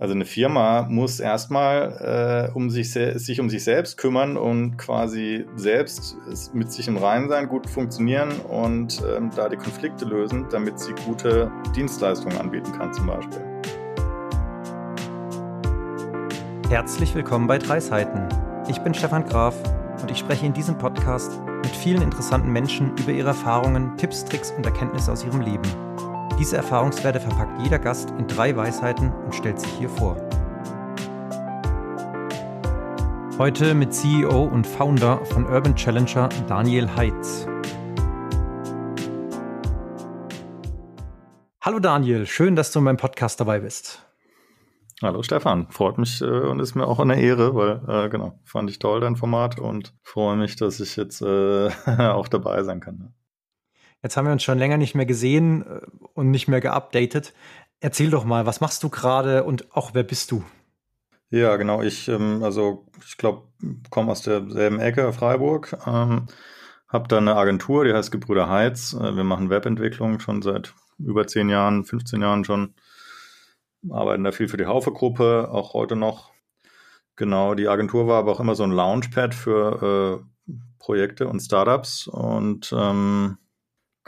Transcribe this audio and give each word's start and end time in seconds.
Also 0.00 0.14
eine 0.14 0.26
Firma 0.26 0.86
muss 0.88 1.18
erstmal 1.18 2.50
äh, 2.52 2.56
um 2.56 2.70
sich, 2.70 2.92
sich 2.92 3.40
um 3.40 3.50
sich 3.50 3.64
selbst 3.64 3.96
kümmern 3.96 4.36
und 4.36 4.76
quasi 4.76 5.44
selbst 5.56 6.16
mit 6.54 6.70
sich 6.70 6.86
im 6.86 6.96
Reinen 6.96 7.28
sein, 7.28 7.48
gut 7.48 7.68
funktionieren 7.68 8.30
und 8.48 9.02
ähm, 9.04 9.30
da 9.34 9.48
die 9.48 9.56
Konflikte 9.56 10.04
lösen, 10.04 10.46
damit 10.52 10.78
sie 10.78 10.92
gute 11.04 11.50
Dienstleistungen 11.74 12.38
anbieten 12.38 12.70
kann 12.78 12.94
zum 12.94 13.08
Beispiel. 13.08 13.40
Herzlich 16.70 17.12
willkommen 17.16 17.48
bei 17.48 17.58
Drei 17.58 17.80
Seiten. 17.80 18.28
Ich 18.68 18.78
bin 18.78 18.94
Stefan 18.94 19.24
Graf 19.24 19.56
und 20.00 20.12
ich 20.12 20.18
spreche 20.18 20.46
in 20.46 20.52
diesem 20.52 20.78
Podcast 20.78 21.40
mit 21.64 21.74
vielen 21.74 22.02
interessanten 22.02 22.52
Menschen 22.52 22.96
über 22.98 23.10
ihre 23.10 23.30
Erfahrungen, 23.30 23.96
Tipps, 23.96 24.24
Tricks 24.24 24.52
und 24.52 24.64
Erkenntnisse 24.64 25.10
aus 25.10 25.24
ihrem 25.24 25.40
Leben. 25.40 25.87
Diese 26.38 26.56
Erfahrungswerte 26.56 27.18
verpackt 27.18 27.60
jeder 27.62 27.80
Gast 27.80 28.10
in 28.12 28.28
drei 28.28 28.54
Weisheiten 28.54 29.12
und 29.12 29.34
stellt 29.34 29.58
sich 29.58 29.72
hier 29.72 29.88
vor. 29.88 30.16
Heute 33.38 33.74
mit 33.74 33.92
CEO 33.92 34.44
und 34.44 34.64
Founder 34.64 35.24
von 35.24 35.46
Urban 35.46 35.74
Challenger 35.74 36.28
Daniel 36.46 36.88
Heitz. 36.94 37.48
Hallo 41.60 41.80
Daniel, 41.80 42.24
schön, 42.24 42.54
dass 42.54 42.70
du 42.70 42.78
in 42.78 42.84
meinem 42.84 42.98
Podcast 42.98 43.40
dabei 43.40 43.58
bist. 43.58 44.08
Hallo 45.02 45.24
Stefan, 45.24 45.68
freut 45.70 45.98
mich 45.98 46.22
äh, 46.22 46.24
und 46.24 46.60
ist 46.60 46.76
mir 46.76 46.86
auch 46.86 47.00
eine 47.00 47.20
Ehre, 47.20 47.56
weil 47.56 47.82
äh, 47.88 48.08
genau, 48.10 48.38
fand 48.44 48.70
ich 48.70 48.78
toll 48.78 49.00
dein 49.00 49.16
Format 49.16 49.58
und 49.58 49.92
freue 50.02 50.36
mich, 50.36 50.54
dass 50.54 50.78
ich 50.78 50.94
jetzt 50.94 51.20
äh, 51.20 51.68
auch 51.98 52.28
dabei 52.28 52.62
sein 52.62 52.78
kann. 52.78 52.98
Ne? 52.98 53.12
Jetzt 54.02 54.16
haben 54.16 54.26
wir 54.26 54.32
uns 54.32 54.42
schon 54.42 54.58
länger 54.58 54.76
nicht 54.76 54.94
mehr 54.94 55.06
gesehen 55.06 55.62
äh, 55.62 55.80
und 56.14 56.30
nicht 56.30 56.48
mehr 56.48 56.60
geupdatet. 56.60 57.34
Erzähl 57.80 58.10
doch 58.10 58.24
mal, 58.24 58.46
was 58.46 58.60
machst 58.60 58.82
du 58.82 58.88
gerade 58.88 59.44
und 59.44 59.74
auch 59.74 59.94
wer 59.94 60.02
bist 60.02 60.30
du? 60.30 60.44
Ja, 61.30 61.56
genau. 61.56 61.82
Ich, 61.82 62.08
ähm, 62.08 62.42
also 62.42 62.86
ich 63.06 63.16
glaube, 63.16 63.48
komme 63.90 64.12
aus 64.12 64.22
derselben 64.22 64.80
Ecke, 64.80 65.12
Freiburg. 65.12 65.76
Ähm, 65.86 66.26
habe 66.88 67.08
da 67.08 67.18
eine 67.18 67.36
Agentur, 67.36 67.84
die 67.84 67.92
heißt 67.92 68.10
Gebrüder 68.10 68.48
Heiz. 68.48 68.94
Äh, 68.94 69.16
wir 69.16 69.24
machen 69.24 69.50
Webentwicklung 69.50 70.20
schon 70.20 70.42
seit 70.42 70.74
über 70.98 71.26
zehn 71.26 71.48
Jahren, 71.48 71.84
15 71.84 72.22
Jahren 72.22 72.44
schon. 72.44 72.74
Arbeiten 73.90 74.24
da 74.24 74.32
viel 74.32 74.48
für 74.48 74.56
die 74.56 74.66
Haufe-Gruppe, 74.66 75.50
auch 75.52 75.72
heute 75.74 75.94
noch. 75.94 76.32
Genau, 77.14 77.54
die 77.54 77.68
Agentur 77.68 78.06
war 78.06 78.18
aber 78.18 78.32
auch 78.32 78.40
immer 78.40 78.54
so 78.54 78.64
ein 78.64 78.72
Launchpad 78.72 79.34
für 79.34 80.22
äh, 80.48 80.54
Projekte 80.78 81.28
und 81.28 81.40
Startups 81.40 82.06
und 82.06 82.74
ähm, 82.76 83.38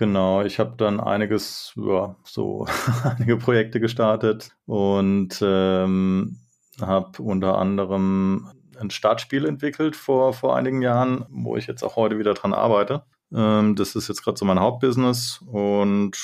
Genau, 0.00 0.40
ich 0.40 0.58
habe 0.58 0.76
dann 0.78 0.98
einiges, 0.98 1.74
ja, 1.76 2.16
so 2.24 2.66
einige 3.04 3.36
Projekte 3.36 3.80
gestartet 3.80 4.56
und 4.64 5.38
ähm, 5.42 6.38
habe 6.80 7.22
unter 7.22 7.58
anderem 7.58 8.50
ein 8.78 8.88
Startspiel 8.88 9.44
entwickelt 9.44 9.96
vor, 9.96 10.32
vor 10.32 10.56
einigen 10.56 10.80
Jahren, 10.80 11.26
wo 11.28 11.58
ich 11.58 11.66
jetzt 11.66 11.82
auch 11.82 11.96
heute 11.96 12.18
wieder 12.18 12.32
dran 12.32 12.54
arbeite. 12.54 13.02
Ähm, 13.30 13.76
das 13.76 13.94
ist 13.94 14.08
jetzt 14.08 14.24
gerade 14.24 14.38
so 14.38 14.46
mein 14.46 14.58
Hauptbusiness 14.58 15.42
und 15.46 16.16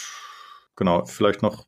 genau, 0.74 1.04
vielleicht 1.04 1.42
noch, 1.42 1.66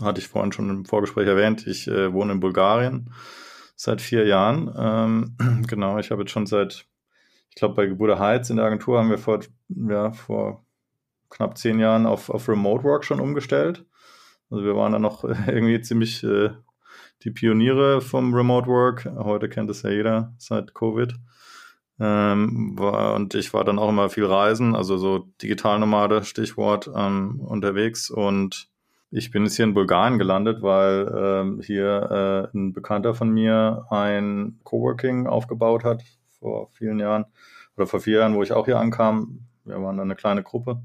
hatte 0.00 0.20
ich 0.20 0.28
vorhin 0.28 0.52
schon 0.52 0.70
im 0.70 0.84
Vorgespräch 0.84 1.26
erwähnt, 1.26 1.66
ich 1.66 1.88
äh, 1.88 2.12
wohne 2.12 2.34
in 2.34 2.38
Bulgarien 2.38 3.12
seit 3.74 4.00
vier 4.00 4.24
Jahren. 4.24 4.72
Ähm, 4.78 5.64
genau, 5.66 5.98
ich 5.98 6.12
habe 6.12 6.22
jetzt 6.22 6.30
schon 6.30 6.46
seit, 6.46 6.86
ich 7.50 7.56
glaube, 7.56 7.74
bei 7.74 7.86
Gebude 7.86 8.20
Heiz 8.20 8.50
in 8.50 8.56
der 8.58 8.66
Agentur 8.66 9.00
haben 9.00 9.10
wir 9.10 9.18
vor, 9.18 9.40
ja, 9.68 10.12
vor 10.12 10.63
knapp 11.30 11.58
zehn 11.58 11.78
Jahren 11.78 12.06
auf, 12.06 12.30
auf 12.30 12.48
Remote 12.48 12.84
Work 12.84 13.04
schon 13.04 13.20
umgestellt. 13.20 13.84
Also 14.50 14.64
wir 14.64 14.76
waren 14.76 14.92
da 14.92 14.98
noch 14.98 15.24
irgendwie 15.46 15.80
ziemlich 15.80 16.22
äh, 16.24 16.50
die 17.22 17.30
Pioniere 17.30 18.00
vom 18.00 18.34
Remote 18.34 18.66
Work. 18.66 19.10
Heute 19.16 19.48
kennt 19.48 19.70
es 19.70 19.82
ja 19.82 19.90
jeder 19.90 20.34
seit 20.38 20.74
Covid. 20.74 21.14
Ähm, 22.00 22.76
war, 22.76 23.14
und 23.14 23.34
ich 23.34 23.54
war 23.54 23.64
dann 23.64 23.78
auch 23.78 23.88
immer 23.88 24.10
viel 24.10 24.26
reisen, 24.26 24.74
also 24.74 24.96
so 24.96 25.30
Digitalnomade, 25.40 26.24
Stichwort, 26.24 26.90
ähm, 26.94 27.40
unterwegs. 27.40 28.10
Und 28.10 28.68
ich 29.10 29.30
bin 29.30 29.44
jetzt 29.44 29.54
hier 29.54 29.64
in 29.64 29.74
Bulgarien 29.74 30.18
gelandet, 30.18 30.60
weil 30.60 31.12
ähm, 31.16 31.60
hier 31.64 32.50
äh, 32.52 32.56
ein 32.56 32.72
Bekannter 32.72 33.14
von 33.14 33.30
mir 33.30 33.86
ein 33.90 34.58
Coworking 34.64 35.28
aufgebaut 35.28 35.84
hat 35.84 36.02
vor 36.40 36.68
vielen 36.72 36.98
Jahren 36.98 37.26
oder 37.76 37.86
vor 37.86 38.00
vier 38.00 38.18
Jahren, 38.18 38.34
wo 38.34 38.42
ich 38.42 38.52
auch 38.52 38.64
hier 38.64 38.80
ankam. 38.80 39.46
Wir 39.64 39.76
waren 39.76 39.96
dann 39.96 40.08
eine 40.08 40.16
kleine 40.16 40.42
Gruppe 40.42 40.82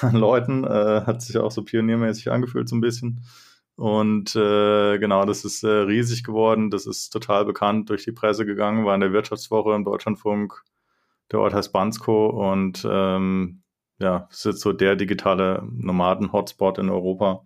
an 0.00 0.14
Leuten. 0.16 0.64
Äh, 0.64 1.02
hat 1.06 1.22
sich 1.22 1.38
auch 1.38 1.50
so 1.50 1.64
pioniermäßig 1.64 2.30
angefühlt, 2.30 2.68
so 2.68 2.76
ein 2.76 2.80
bisschen. 2.80 3.24
Und 3.76 4.36
äh, 4.36 4.98
genau, 4.98 5.24
das 5.24 5.44
ist 5.44 5.62
äh, 5.64 5.68
riesig 5.68 6.22
geworden. 6.22 6.70
Das 6.70 6.86
ist 6.86 7.10
total 7.10 7.44
bekannt 7.44 7.88
durch 7.88 8.04
die 8.04 8.12
Presse 8.12 8.44
gegangen, 8.44 8.84
war 8.84 8.94
in 8.94 9.00
der 9.00 9.12
Wirtschaftswoche 9.12 9.74
im 9.74 9.84
Deutschlandfunk. 9.84 10.62
Der 11.32 11.40
Ort 11.40 11.54
heißt 11.54 11.72
Bansko 11.72 12.50
und 12.50 12.86
ähm, 12.90 13.62
ja, 13.98 14.28
ist 14.30 14.44
jetzt 14.44 14.60
so 14.60 14.72
der 14.72 14.96
digitale 14.96 15.62
Nomaden-Hotspot 15.70 16.78
in 16.78 16.90
Europa. 16.90 17.44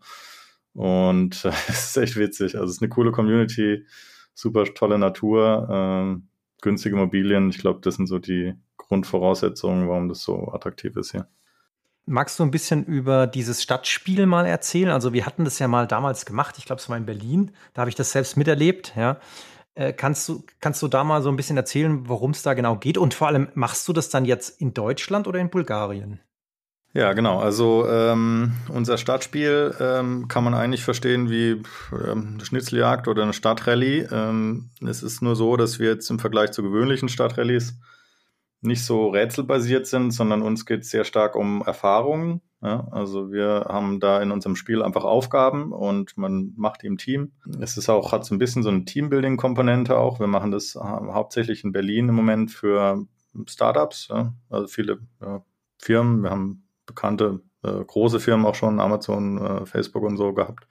Und 0.73 1.45
äh, 1.45 1.49
es 1.69 1.91
ist 1.91 1.97
echt 1.99 2.17
witzig. 2.17 2.57
Also 2.57 2.67
es 2.67 2.77
ist 2.77 2.83
eine 2.83 2.89
coole 2.89 3.13
Community, 3.13 3.87
super 4.35 4.65
tolle 4.65 4.99
Natur, 4.99 5.69
äh, 5.71 6.21
günstige 6.63 6.97
Immobilien. 6.97 7.51
Ich 7.51 7.59
glaube, 7.59 7.81
das 7.83 7.97
sind 7.97 8.07
so 8.07 8.19
die 8.19 8.55
Grundvoraussetzungen, 8.77 9.89
warum 9.89 10.09
das 10.09 10.23
so 10.23 10.53
attraktiv 10.53 10.97
ist 10.97 11.13
hier. 11.13 11.29
Magst 12.07 12.39
du 12.39 12.43
ein 12.43 12.51
bisschen 12.51 12.85
über 12.85 13.27
dieses 13.27 13.63
Stadtspiel 13.63 14.27
mal 14.27 14.45
erzählen? 14.47 14.91
Also 14.91 15.13
wir 15.13 15.25
hatten 15.25 15.45
das 15.45 15.59
ja 15.59 15.69
mal 15.69 15.87
damals 15.87 16.27
gemacht, 16.27 16.57
ich 16.59 16.67
glaube, 16.67 16.81
es 16.81 16.89
war 16.89 16.97
in 16.97 17.07
Berlin, 17.07 17.53
da 17.73 17.81
habe 17.81 17.89
ich 17.89 17.95
das 17.95 18.13
selbst 18.13 18.37
miterlebt, 18.37 18.93
ja. 18.97 19.19
Äh, 19.77 19.93
kannst, 19.93 20.29
du, 20.29 20.45
kannst 20.61 20.83
du 20.83 20.89
da 20.89 21.03
mal 21.03 21.23
so 21.23 21.31
ein 21.31 21.37
bisschen 21.37 21.57
erzählen, 21.57 22.09
worum 22.09 22.31
es 22.31 22.43
da 22.43 22.55
genau 22.55 22.77
geht? 22.77 22.97
Und 22.97 23.15
vor 23.15 23.27
allem, 23.27 23.49
machst 23.55 23.89
du 23.89 23.93
das 23.93 24.09
dann 24.09 24.25
jetzt 24.25 24.61
in 24.61 24.73
Deutschland 24.73 25.27
oder 25.27 25.41
in 25.41 25.51
Bulgarien? 25.51 26.21
Ja, 26.93 27.13
genau. 27.13 27.41
Also 27.41 27.89
ähm, 27.89 28.53
unser 28.69 28.99
Stadtspiel 28.99 29.75
ähm, 29.81 30.29
kann 30.29 30.45
man 30.45 30.55
eigentlich 30.55 30.85
verstehen 30.85 31.29
wie 31.29 31.61
ähm, 31.93 32.35
eine 32.35 32.45
Schnitzeljagd 32.45 33.09
oder 33.09 33.25
eine 33.25 33.33
Stadtrallye. 33.33 34.07
Ähm, 34.13 34.71
es 34.87 35.03
ist 35.03 35.21
nur 35.21 35.35
so, 35.35 35.57
dass 35.57 35.81
wir 35.81 35.89
jetzt 35.89 36.09
im 36.11 36.21
Vergleich 36.21 36.53
zu 36.53 36.63
gewöhnlichen 36.63 37.09
Stadtrallyes 37.09 37.75
nicht 38.65 38.85
so 38.85 39.09
rätselbasiert 39.09 39.87
sind, 39.87 40.11
sondern 40.11 40.43
uns 40.43 40.67
geht 40.67 40.83
es 40.83 40.91
sehr 40.91 41.05
stark 41.05 41.37
um 41.37 41.63
Erfahrungen. 41.63 42.41
Ja? 42.63 42.89
Also 42.91 43.31
wir 43.31 43.67
haben 43.69 44.01
da 44.01 44.21
in 44.23 44.31
unserem 44.31 44.57
Spiel 44.57 44.83
einfach 44.83 45.05
Aufgaben 45.05 45.73
und 45.73 46.17
man 46.17 46.53
macht 46.57 46.83
die 46.83 46.87
im 46.87 46.99
Team. 46.99 47.33
Es 47.61 47.77
ist 47.77 47.89
auch, 47.89 48.13
hat 48.13 48.25
so 48.25 48.35
ein 48.35 48.39
bisschen 48.39 48.63
so 48.63 48.71
eine 48.71 48.85
Teambuilding-Komponente 48.85 49.97
auch. 49.99 50.19
Wir 50.19 50.27
machen 50.27 50.51
das 50.51 50.75
hauptsächlich 50.77 51.65
in 51.65 51.73
Berlin 51.73 52.09
im 52.09 52.15
Moment 52.15 52.51
für 52.51 53.07
Startups, 53.47 54.09
ja? 54.09 54.33
also 54.49 54.67
viele 54.67 55.01
ja, 55.21 55.45
Firmen. 55.79 56.23
Wir 56.23 56.31
haben 56.31 56.67
bekannte 56.87 57.41
äh, 57.63 57.85
große 57.85 58.21
Firmen 58.21 58.47
auch 58.47 58.55
schon, 58.55 58.81
Amazon, 58.81 59.39
äh, 59.39 59.67
Facebook 59.67 60.05
und 60.05 60.17
so 60.17 60.33
gehabt. 60.33 60.67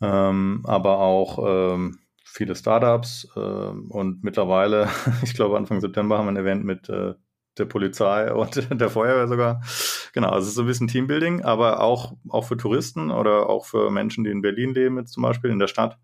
Ähm, 0.00 0.62
aber 0.64 0.98
auch 0.98 1.38
ähm, 1.46 1.98
viele 2.32 2.54
Startups 2.54 3.28
äh, 3.36 3.40
und 3.40 4.24
mittlerweile, 4.24 4.88
ich 5.22 5.34
glaube 5.34 5.56
Anfang 5.56 5.80
September 5.80 6.18
haben 6.18 6.26
wir 6.26 6.32
ein 6.32 6.36
Event 6.36 6.64
mit 6.64 6.88
äh, 6.88 7.14
der 7.58 7.66
Polizei 7.66 8.32
und 8.34 8.68
der 8.70 8.90
Feuerwehr 8.90 9.28
sogar. 9.28 9.62
Genau, 10.14 10.28
also 10.28 10.44
es 10.44 10.48
ist 10.48 10.54
so 10.54 10.62
ein 10.62 10.66
bisschen 10.66 10.88
Teambuilding, 10.88 11.42
aber 11.42 11.80
auch, 11.80 12.14
auch 12.28 12.44
für 12.44 12.56
Touristen 12.56 13.10
oder 13.10 13.48
auch 13.48 13.66
für 13.66 13.90
Menschen, 13.90 14.24
die 14.24 14.30
in 14.30 14.42
Berlin 14.42 14.74
leben, 14.74 14.98
jetzt 14.98 15.12
zum 15.12 15.22
Beispiel 15.22 15.50
in 15.50 15.58
der 15.58 15.68
Stadt. 15.68 15.98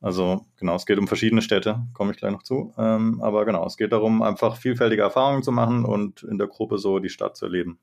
Also 0.00 0.44
genau, 0.58 0.74
es 0.74 0.84
geht 0.84 0.98
um 0.98 1.08
verschiedene 1.08 1.42
Städte, 1.42 1.86
komme 1.94 2.12
ich 2.12 2.18
gleich 2.18 2.32
noch 2.32 2.42
zu. 2.42 2.74
Ähm, 2.76 3.20
aber 3.22 3.44
genau, 3.44 3.64
es 3.66 3.76
geht 3.76 3.92
darum, 3.92 4.22
einfach 4.22 4.56
vielfältige 4.56 5.02
Erfahrungen 5.02 5.42
zu 5.42 5.52
machen 5.52 5.84
und 5.84 6.22
in 6.22 6.38
der 6.38 6.48
Gruppe 6.48 6.78
so 6.78 6.98
die 6.98 7.08
Stadt 7.08 7.36
zu 7.36 7.46
erleben. 7.46 7.78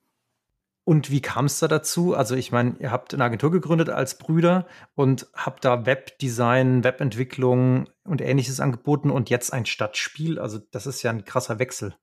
Und 0.85 1.09
wie 1.09 1.21
kam 1.21 1.45
es 1.45 1.59
da 1.59 1.67
dazu? 1.67 2.13
Also 2.13 2.35
ich 2.35 2.51
meine, 2.51 2.75
ihr 2.79 2.91
habt 2.91 3.13
eine 3.13 3.23
Agentur 3.23 3.51
gegründet 3.51 3.89
als 3.89 4.17
Brüder 4.17 4.67
und 4.95 5.27
habt 5.33 5.63
da 5.63 5.85
Webdesign, 5.85 6.83
Webentwicklung 6.83 7.87
und 8.03 8.21
ähnliches 8.21 8.59
angeboten 8.59 9.09
und 9.09 9.29
jetzt 9.29 9.53
ein 9.53 9.65
Stadtspiel. 9.65 10.39
Also 10.39 10.59
das 10.71 10.85
ist 10.85 11.01
ja 11.01 11.11
ein 11.11 11.23
krasser 11.23 11.57
Wechsel. 11.59 11.95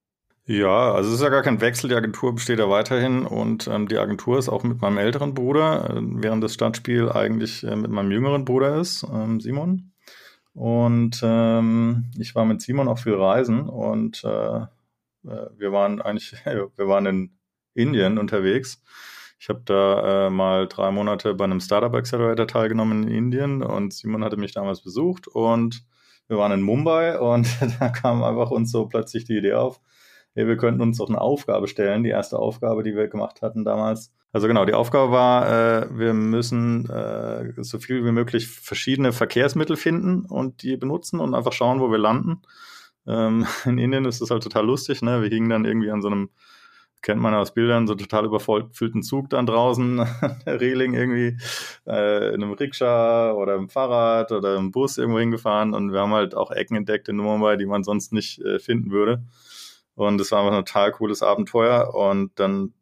Ja, 0.46 0.92
also 0.94 1.10
es 1.10 1.16
ist 1.16 1.22
ja 1.22 1.28
gar 1.28 1.42
kein 1.42 1.60
Wechsel. 1.60 1.90
Die 1.90 1.94
Agentur 1.94 2.34
besteht 2.34 2.58
ja 2.58 2.70
weiterhin 2.70 3.26
und 3.26 3.68
ähm, 3.68 3.86
die 3.86 3.98
Agentur 3.98 4.38
ist 4.38 4.48
auch 4.48 4.64
mit 4.64 4.80
meinem 4.80 4.98
älteren 4.98 5.34
Bruder, 5.34 5.90
äh, 5.90 6.00
während 6.02 6.42
das 6.42 6.54
Stadtspiel 6.54 7.10
eigentlich 7.10 7.62
äh, 7.64 7.76
mit 7.76 7.90
meinem 7.90 8.10
jüngeren 8.10 8.46
Bruder 8.46 8.76
ist, 8.80 9.06
ähm, 9.12 9.40
Simon. 9.40 9.92
Und 10.54 11.20
ähm, 11.22 12.10
ich 12.18 12.34
war 12.34 12.46
mit 12.46 12.62
Simon 12.62 12.88
auch 12.88 12.98
viel 12.98 13.14
reisen 13.14 13.68
und 13.68 14.24
äh, 14.24 14.56
äh 14.58 14.66
wir 15.56 15.70
waren 15.72 16.00
eigentlich, 16.00 16.34
wir 16.44 16.88
waren 16.88 17.06
in 17.06 17.39
Indien 17.74 18.18
unterwegs. 18.18 18.82
Ich 19.38 19.48
habe 19.48 19.62
da 19.64 20.26
äh, 20.26 20.30
mal 20.30 20.68
drei 20.68 20.90
Monate 20.90 21.34
bei 21.34 21.44
einem 21.44 21.60
Startup 21.60 21.94
Accelerator 21.94 22.46
teilgenommen 22.46 23.04
in 23.04 23.14
Indien 23.14 23.62
und 23.62 23.94
Simon 23.94 24.22
hatte 24.22 24.36
mich 24.36 24.52
damals 24.52 24.82
besucht 24.82 25.28
und 25.28 25.82
wir 26.28 26.38
waren 26.38 26.52
in 26.52 26.62
Mumbai 26.62 27.18
und 27.18 27.48
da 27.80 27.88
kam 27.88 28.22
einfach 28.22 28.50
uns 28.50 28.70
so 28.70 28.86
plötzlich 28.86 29.24
die 29.24 29.38
Idee 29.38 29.54
auf, 29.54 29.80
hey, 30.34 30.46
wir 30.46 30.56
könnten 30.56 30.80
uns 30.80 30.98
doch 30.98 31.08
eine 31.08 31.20
Aufgabe 31.20 31.66
stellen. 31.68 32.04
Die 32.04 32.10
erste 32.10 32.38
Aufgabe, 32.38 32.82
die 32.82 32.94
wir 32.94 33.08
gemacht 33.08 33.42
hatten 33.42 33.64
damals, 33.64 34.12
Also 34.32 34.46
genau, 34.46 34.64
die 34.64 34.74
Aufgabe 34.74 35.10
war, 35.10 35.48
äh, 35.48 35.98
wir 35.98 36.14
müssen 36.14 36.88
äh, 36.88 37.52
so 37.62 37.78
viel 37.78 38.04
wie 38.04 38.12
möglich 38.12 38.46
verschiedene 38.46 39.12
Verkehrsmittel 39.12 39.76
finden 39.76 40.24
und 40.26 40.62
die 40.62 40.76
benutzen 40.76 41.18
und 41.18 41.34
einfach 41.34 41.52
schauen, 41.52 41.80
wo 41.80 41.90
wir 41.90 41.98
landen. 41.98 42.42
Ähm, 43.06 43.46
in 43.64 43.78
Indien 43.78 44.04
ist 44.04 44.20
das 44.20 44.30
halt 44.30 44.42
total 44.42 44.66
lustig, 44.66 45.02
ne? 45.02 45.22
Wir 45.22 45.30
hingen 45.30 45.50
dann 45.50 45.64
irgendwie 45.64 45.90
an 45.90 46.02
so 46.02 46.08
einem, 46.08 46.30
kennt 47.02 47.20
man 47.20 47.34
aus 47.34 47.54
Bildern, 47.54 47.86
so 47.86 47.94
total 47.94 48.26
überfüllten 48.26 49.02
Zug 49.02 49.30
dann 49.30 49.46
draußen 49.46 49.96
der 50.46 50.60
Reling 50.60 50.94
irgendwie 50.94 51.36
äh, 51.86 52.34
in 52.34 52.42
einem 52.42 52.52
Rikscha 52.52 53.32
oder 53.32 53.56
im 53.56 53.68
Fahrrad 53.68 54.32
oder 54.32 54.56
im 54.56 54.70
Bus 54.70 54.98
irgendwo 54.98 55.18
hingefahren 55.18 55.74
und 55.74 55.92
wir 55.92 56.00
haben 56.00 56.12
halt 56.12 56.34
auch 56.34 56.50
Ecken 56.50 56.76
entdeckt 56.76 57.08
in 57.08 57.16
Mumbai, 57.16 57.56
die 57.56 57.66
man 57.66 57.84
sonst 57.84 58.12
nicht 58.12 58.40
äh, 58.40 58.58
finden 58.58 58.90
würde. 58.90 59.22
Und 59.94 60.20
es 60.20 60.32
war 60.32 60.40
einfach 60.40 60.56
ein 60.56 60.64
total 60.64 60.92
cooles 60.92 61.22
Abenteuer 61.22 61.94
und 61.94 62.32
dann 62.38 62.72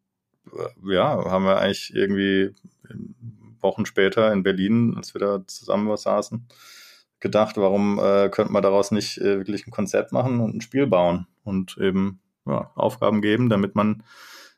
äh, 0.52 0.94
ja, 0.94 1.24
haben 1.30 1.44
wir 1.44 1.58
eigentlich 1.58 1.92
irgendwie 1.94 2.54
Wochen 3.60 3.86
später 3.86 4.32
in 4.32 4.42
Berlin, 4.42 4.94
als 4.96 5.14
wir 5.14 5.20
da 5.20 5.46
zusammen 5.46 5.88
was 5.88 6.02
saßen, 6.02 6.46
gedacht, 7.20 7.56
warum 7.56 7.98
äh, 7.98 8.28
könnte 8.28 8.52
man 8.52 8.62
daraus 8.62 8.90
nicht 8.90 9.18
äh, 9.18 9.38
wirklich 9.38 9.66
ein 9.66 9.72
Konzept 9.72 10.12
machen 10.12 10.40
und 10.40 10.54
ein 10.54 10.60
Spiel 10.60 10.86
bauen 10.86 11.26
und 11.44 11.76
eben 11.78 12.20
ja, 12.48 12.70
Aufgaben 12.74 13.22
geben, 13.22 13.48
damit 13.48 13.74
man, 13.74 14.02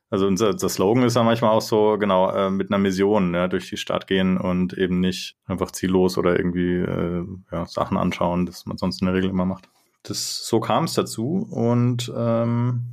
also 0.09 0.27
unser, 0.27 0.51
unser 0.51 0.69
Slogan 0.69 1.05
ist 1.05 1.17
ja 1.17 1.23
manchmal 1.23 1.51
auch 1.51 1.63
so, 1.63 1.99
genau, 1.99 2.31
äh, 2.31 2.51
mit 2.51 2.71
einer 2.71 2.79
Mission 2.79 3.35
ja, 3.35 3.49
durch 3.49 3.69
die 3.69 3.77
Stadt 3.77 4.07
gehen 4.07 4.39
und 4.39 4.73
eben 4.75 5.01
nicht 5.01 5.37
einfach 5.47 5.71
ziellos 5.71 6.19
oder 6.19 6.37
irgendwie 6.37 6.77
äh, 6.77 7.25
ja, 7.53 7.67
Sachen 7.67 7.97
anschauen, 7.97 8.47
das 8.47 8.67
man 8.67 8.79
sonst 8.79 9.01
in 9.03 9.07
der 9.07 9.15
Regel 9.15 9.31
immer 9.31 9.45
macht. 9.45 9.69
Das, 10.03 10.47
so 10.47 10.61
kam 10.61 10.85
es 10.85 10.95
dazu 10.95 11.47
und 11.51 12.11
ähm, 12.17 12.87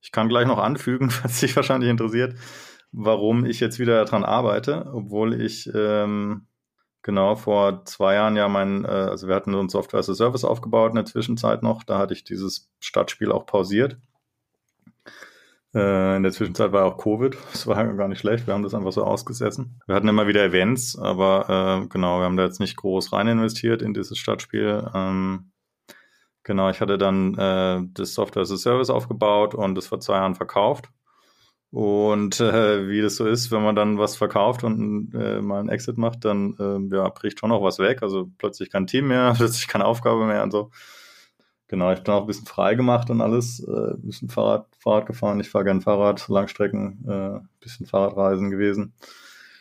ich 0.00 0.12
kann 0.12 0.28
gleich 0.28 0.46
noch 0.46 0.58
anfügen, 0.58 1.12
was 1.22 1.40
dich 1.40 1.54
wahrscheinlich 1.56 1.90
interessiert, 1.90 2.34
warum 2.92 3.44
ich 3.44 3.60
jetzt 3.60 3.78
wieder 3.78 4.04
daran 4.04 4.24
arbeite, 4.24 4.90
obwohl 4.92 5.40
ich 5.40 5.70
ähm, 5.74 6.46
genau 7.02 7.36
vor 7.36 7.84
zwei 7.84 8.14
Jahren 8.14 8.36
ja 8.36 8.48
mein, 8.48 8.84
äh, 8.84 8.88
also 8.88 9.28
wir 9.28 9.34
hatten 9.34 9.52
so 9.52 9.60
ein 9.60 9.68
Software 9.68 10.00
as 10.00 10.10
a 10.10 10.14
Service 10.14 10.44
aufgebaut 10.44 10.90
in 10.90 10.96
der 10.96 11.04
Zwischenzeit 11.04 11.62
noch, 11.62 11.84
da 11.84 11.98
hatte 11.98 12.14
ich 12.14 12.24
dieses 12.24 12.70
Stadtspiel 12.80 13.32
auch 13.32 13.46
pausiert. 13.46 13.98
Äh, 15.74 16.16
in 16.16 16.22
der 16.22 16.32
Zwischenzeit 16.32 16.72
war 16.72 16.84
auch 16.84 16.98
Covid, 16.98 17.36
das 17.52 17.66
war 17.66 17.84
gar 17.94 18.08
nicht 18.08 18.20
schlecht, 18.20 18.46
wir 18.46 18.54
haben 18.54 18.62
das 18.62 18.74
einfach 18.74 18.92
so 18.92 19.04
ausgesessen. 19.04 19.80
Wir 19.86 19.94
hatten 19.94 20.08
immer 20.08 20.26
wieder 20.26 20.44
Events, 20.44 20.98
aber 20.98 21.82
äh, 21.82 21.86
genau, 21.88 22.18
wir 22.18 22.24
haben 22.24 22.36
da 22.36 22.44
jetzt 22.44 22.60
nicht 22.60 22.76
groß 22.76 23.12
rein 23.12 23.28
investiert 23.28 23.82
in 23.82 23.94
dieses 23.94 24.18
Stadtspiel. 24.18 24.90
Ähm, 24.94 25.50
Genau, 26.42 26.70
ich 26.70 26.80
hatte 26.80 26.96
dann 26.96 27.34
äh, 27.34 27.80
das 27.92 28.14
Software 28.14 28.42
as 28.42 28.50
a 28.50 28.56
Service 28.56 28.90
aufgebaut 28.90 29.54
und 29.54 29.74
das 29.74 29.86
vor 29.86 30.00
zwei 30.00 30.14
Jahren 30.14 30.34
verkauft. 30.34 30.88
Und 31.70 32.40
äh, 32.40 32.88
wie 32.88 33.00
das 33.02 33.16
so 33.16 33.26
ist, 33.26 33.52
wenn 33.52 33.62
man 33.62 33.76
dann 33.76 33.98
was 33.98 34.16
verkauft 34.16 34.64
und 34.64 35.14
äh, 35.14 35.40
mal 35.40 35.60
einen 35.60 35.68
Exit 35.68 35.98
macht, 35.98 36.24
dann 36.24 36.56
äh, 36.58 36.96
ja, 36.96 37.08
bricht 37.10 37.38
schon 37.38 37.50
noch 37.50 37.62
was 37.62 37.78
weg. 37.78 38.02
Also 38.02 38.28
plötzlich 38.38 38.70
kein 38.70 38.86
Team 38.86 39.08
mehr, 39.08 39.34
plötzlich 39.36 39.68
keine 39.68 39.84
Aufgabe 39.84 40.24
mehr 40.26 40.42
und 40.42 40.50
so. 40.50 40.70
Genau, 41.70 41.92
ich 41.92 42.02
bin 42.02 42.12
auch 42.12 42.22
ein 42.22 42.26
bisschen 42.26 42.48
frei 42.48 42.74
gemacht 42.74 43.10
und 43.10 43.20
alles, 43.20 43.60
äh, 43.60 43.92
ein 43.92 44.02
bisschen 44.02 44.28
Fahrrad, 44.28 44.66
Fahrrad 44.80 45.06
gefahren. 45.06 45.38
Ich 45.38 45.50
fahre 45.50 45.66
gern 45.66 45.80
Fahrrad, 45.80 46.26
Langstrecken, 46.28 47.08
äh, 47.08 47.38
bisschen 47.60 47.86
Fahrradreisen 47.86 48.50
gewesen. 48.50 48.92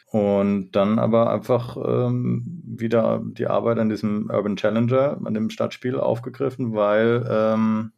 Und 0.07 0.71
dann 0.71 0.97
aber 0.97 1.31
einfach 1.31 1.77
ähm, 1.77 2.63
wieder 2.65 3.21
die 3.23 3.45
Arbeit 3.45 3.77
an 3.77 3.89
diesem 3.89 4.27
Urban 4.31 4.55
Challenger, 4.55 5.19
an 5.23 5.35
dem 5.35 5.51
Stadtspiel 5.51 5.99
aufgegriffen, 5.99 6.73
weil 6.73 7.27
ähm, 7.29 7.91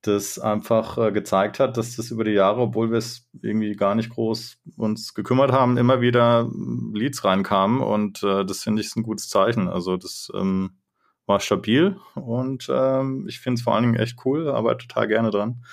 das 0.00 0.40
einfach 0.40 0.98
äh, 0.98 1.12
gezeigt 1.12 1.60
hat, 1.60 1.76
dass 1.76 1.94
das 1.94 2.10
über 2.10 2.24
die 2.24 2.32
Jahre, 2.32 2.62
obwohl 2.62 2.90
wir 2.90 2.98
es 2.98 3.28
irgendwie 3.42 3.76
gar 3.76 3.94
nicht 3.94 4.10
groß 4.10 4.58
uns 4.76 5.14
gekümmert 5.14 5.52
haben, 5.52 5.76
immer 5.76 6.00
wieder 6.00 6.50
Leads 6.92 7.24
reinkamen 7.24 7.80
und 7.80 8.24
äh, 8.24 8.44
das 8.44 8.64
finde 8.64 8.82
ich 8.82 8.96
ein 8.96 9.04
gutes 9.04 9.28
Zeichen. 9.28 9.68
Also 9.68 9.96
das 9.96 10.32
ähm, 10.34 10.81
war 11.26 11.40
stabil 11.40 11.96
und 12.14 12.68
ähm, 12.72 13.26
ich 13.28 13.40
finde 13.40 13.58
es 13.58 13.62
vor 13.62 13.74
allen 13.74 13.84
Dingen 13.84 13.96
echt 13.96 14.18
cool, 14.24 14.48
arbeite 14.48 14.86
total 14.86 15.08
gerne 15.08 15.30
dran. 15.30 15.64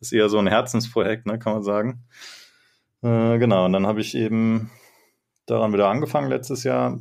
Ist 0.00 0.12
eher 0.12 0.28
so 0.28 0.38
ein 0.38 0.46
Herzensprojekt, 0.46 1.26
ne, 1.26 1.38
kann 1.38 1.52
man 1.52 1.62
sagen. 1.62 2.04
Äh, 3.02 3.38
genau, 3.38 3.66
und 3.66 3.72
dann 3.72 3.86
habe 3.86 4.00
ich 4.00 4.14
eben 4.14 4.70
daran 5.46 5.72
wieder 5.72 5.88
angefangen 5.88 6.28
letztes 6.28 6.64
Jahr, 6.64 7.00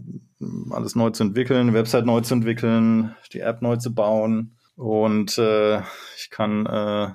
alles 0.72 0.96
neu 0.96 1.12
zu 1.12 1.24
entwickeln, 1.24 1.74
Website 1.74 2.06
neu 2.06 2.22
zu 2.22 2.34
entwickeln, 2.34 3.16
die 3.34 3.42
App 3.42 3.62
neu 3.62 3.76
zu 3.78 3.94
bauen. 3.94 4.58
Und 4.76 5.38
äh, 5.38 5.80
ich 6.18 6.30
kann, 6.30 6.66
äh, 6.66 7.10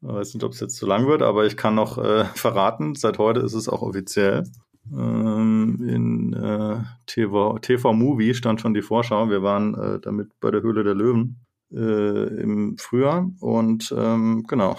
weiß 0.00 0.34
nicht, 0.34 0.44
ob 0.44 0.52
es 0.52 0.60
jetzt 0.60 0.76
zu 0.76 0.86
lang 0.86 1.06
wird, 1.06 1.22
aber 1.22 1.44
ich 1.44 1.56
kann 1.56 1.74
noch 1.74 1.98
äh, 1.98 2.24
verraten, 2.34 2.94
seit 2.94 3.18
heute 3.18 3.40
ist 3.40 3.54
es 3.54 3.68
auch 3.68 3.82
offiziell. 3.82 4.44
Ähm, 4.92 5.78
in 5.88 6.32
äh, 6.32 6.82
TV, 7.06 7.58
TV 7.58 7.92
Movie 7.92 8.34
stand 8.34 8.60
schon 8.60 8.74
die 8.74 8.82
Vorschau. 8.82 9.28
Wir 9.30 9.42
waren 9.42 9.74
äh, 9.74 10.00
damit 10.00 10.30
bei 10.40 10.50
der 10.50 10.62
Höhle 10.62 10.84
der 10.84 10.94
Löwen 10.94 11.44
äh, 11.72 12.40
im 12.42 12.76
Frühjahr. 12.78 13.30
Und 13.40 13.94
ähm, 13.96 14.44
genau, 14.48 14.76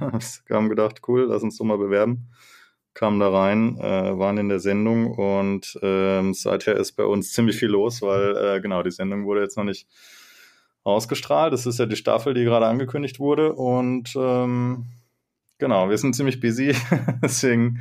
wir 0.46 0.56
haben 0.56 0.68
gedacht, 0.68 1.00
cool, 1.08 1.26
lass 1.28 1.42
uns 1.42 1.58
doch 1.58 1.64
mal 1.64 1.78
bewerben. 1.78 2.28
Kamen 2.94 3.20
da 3.20 3.30
rein, 3.30 3.78
äh, 3.78 4.18
waren 4.18 4.36
in 4.36 4.50
der 4.50 4.60
Sendung 4.60 5.12
und 5.12 5.78
ähm, 5.80 6.34
seither 6.34 6.76
ist 6.76 6.92
bei 6.92 7.04
uns 7.04 7.32
ziemlich 7.32 7.56
viel 7.56 7.70
los, 7.70 8.02
weil 8.02 8.36
äh, 8.36 8.60
genau, 8.60 8.82
die 8.82 8.90
Sendung 8.90 9.24
wurde 9.24 9.40
jetzt 9.40 9.56
noch 9.56 9.64
nicht 9.64 9.86
ausgestrahlt. 10.84 11.54
Das 11.54 11.64
ist 11.64 11.78
ja 11.78 11.86
die 11.86 11.96
Staffel, 11.96 12.34
die 12.34 12.44
gerade 12.44 12.66
angekündigt 12.66 13.18
wurde. 13.18 13.54
Und 13.54 14.12
ähm, 14.14 14.86
genau, 15.58 15.88
wir 15.88 15.96
sind 15.96 16.14
ziemlich 16.14 16.40
busy, 16.40 16.74
deswegen 17.22 17.80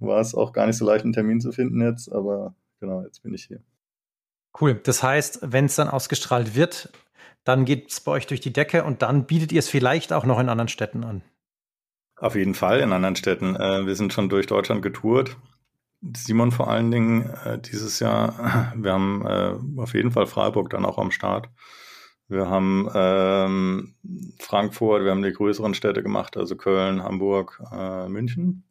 war 0.00 0.20
es 0.20 0.34
auch 0.34 0.52
gar 0.52 0.66
nicht 0.66 0.76
so 0.76 0.84
leicht, 0.84 1.04
einen 1.04 1.12
Termin 1.12 1.40
zu 1.40 1.52
finden 1.52 1.80
jetzt, 1.80 2.10
aber 2.12 2.54
genau, 2.80 3.02
jetzt 3.02 3.22
bin 3.22 3.34
ich 3.34 3.44
hier. 3.44 3.60
Cool. 4.60 4.80
Das 4.82 5.02
heißt, 5.02 5.40
wenn 5.42 5.66
es 5.66 5.76
dann 5.76 5.88
ausgestrahlt 5.88 6.54
wird, 6.54 6.90
dann 7.44 7.64
geht 7.64 7.90
es 7.90 8.00
bei 8.00 8.12
euch 8.12 8.26
durch 8.26 8.40
die 8.40 8.52
Decke 8.52 8.84
und 8.84 9.02
dann 9.02 9.26
bietet 9.26 9.52
ihr 9.52 9.60
es 9.60 9.68
vielleicht 9.68 10.12
auch 10.12 10.24
noch 10.24 10.38
in 10.38 10.48
anderen 10.48 10.68
Städten 10.68 11.04
an. 11.04 11.22
Auf 12.16 12.34
jeden 12.34 12.54
Fall 12.54 12.80
in 12.80 12.92
anderen 12.92 13.16
Städten. 13.16 13.54
Äh, 13.56 13.86
wir 13.86 13.94
sind 13.94 14.12
schon 14.12 14.28
durch 14.28 14.46
Deutschland 14.46 14.82
getourt. 14.82 15.36
Simon 16.16 16.50
vor 16.50 16.68
allen 16.68 16.90
Dingen 16.90 17.30
äh, 17.44 17.58
dieses 17.58 18.00
Jahr. 18.00 18.72
Wir 18.76 18.92
haben 18.92 19.24
äh, 19.26 19.80
auf 19.80 19.94
jeden 19.94 20.12
Fall 20.12 20.26
Freiburg 20.26 20.70
dann 20.70 20.84
auch 20.84 20.98
am 20.98 21.10
Start. 21.10 21.48
Wir 22.28 22.48
haben 22.50 22.88
ähm, 22.94 23.94
Frankfurt, 24.38 25.02
wir 25.02 25.12
haben 25.12 25.22
die 25.22 25.32
größeren 25.32 25.72
Städte 25.72 26.02
gemacht, 26.02 26.36
also 26.36 26.56
Köln, 26.56 27.02
Hamburg, 27.02 27.62
äh, 27.72 28.06
München. 28.08 28.67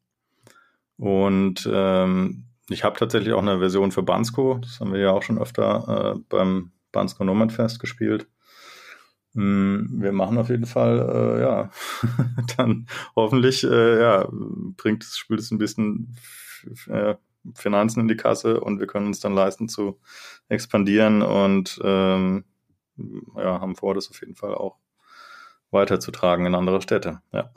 Und 0.97 1.69
ähm, 1.71 2.45
ich 2.69 2.83
habe 2.83 2.97
tatsächlich 2.97 3.33
auch 3.33 3.41
eine 3.41 3.59
Version 3.59 3.91
für 3.91 4.03
Bansko. 4.03 4.59
Das 4.61 4.79
haben 4.79 4.93
wir 4.93 4.99
ja 4.99 5.11
auch 5.11 5.23
schon 5.23 5.39
öfter 5.39 6.15
äh, 6.15 6.19
beim 6.29 6.71
Bansko 6.91 7.23
Nomad 7.23 7.51
Fest 7.51 7.79
gespielt. 7.79 8.27
Hm, 9.33 10.01
wir 10.01 10.11
machen 10.11 10.37
auf 10.37 10.49
jeden 10.49 10.65
Fall, 10.65 11.37
äh, 11.37 11.41
ja, 11.41 11.69
dann 12.57 12.87
hoffentlich, 13.15 13.63
äh, 13.63 14.01
ja, 14.01 14.27
bringt 14.31 15.03
das 15.03 15.17
Spiel 15.17 15.37
es 15.37 15.51
ein 15.51 15.59
bisschen 15.59 16.15
äh, 16.87 17.15
Finanzen 17.53 18.01
in 18.01 18.07
die 18.07 18.17
Kasse 18.17 18.59
und 18.59 18.79
wir 18.79 18.87
können 18.87 19.07
uns 19.07 19.19
dann 19.19 19.35
leisten 19.35 19.69
zu 19.69 19.99
expandieren 20.49 21.21
und 21.21 21.79
ähm, 21.83 22.45
ja, 23.35 23.61
haben 23.61 23.75
vor, 23.75 23.93
das 23.93 24.09
auf 24.09 24.19
jeden 24.21 24.35
Fall 24.35 24.55
auch 24.55 24.77
weiterzutragen 25.71 26.45
in 26.45 26.55
andere 26.55 26.81
Städte. 26.81 27.21
Ja. 27.31 27.51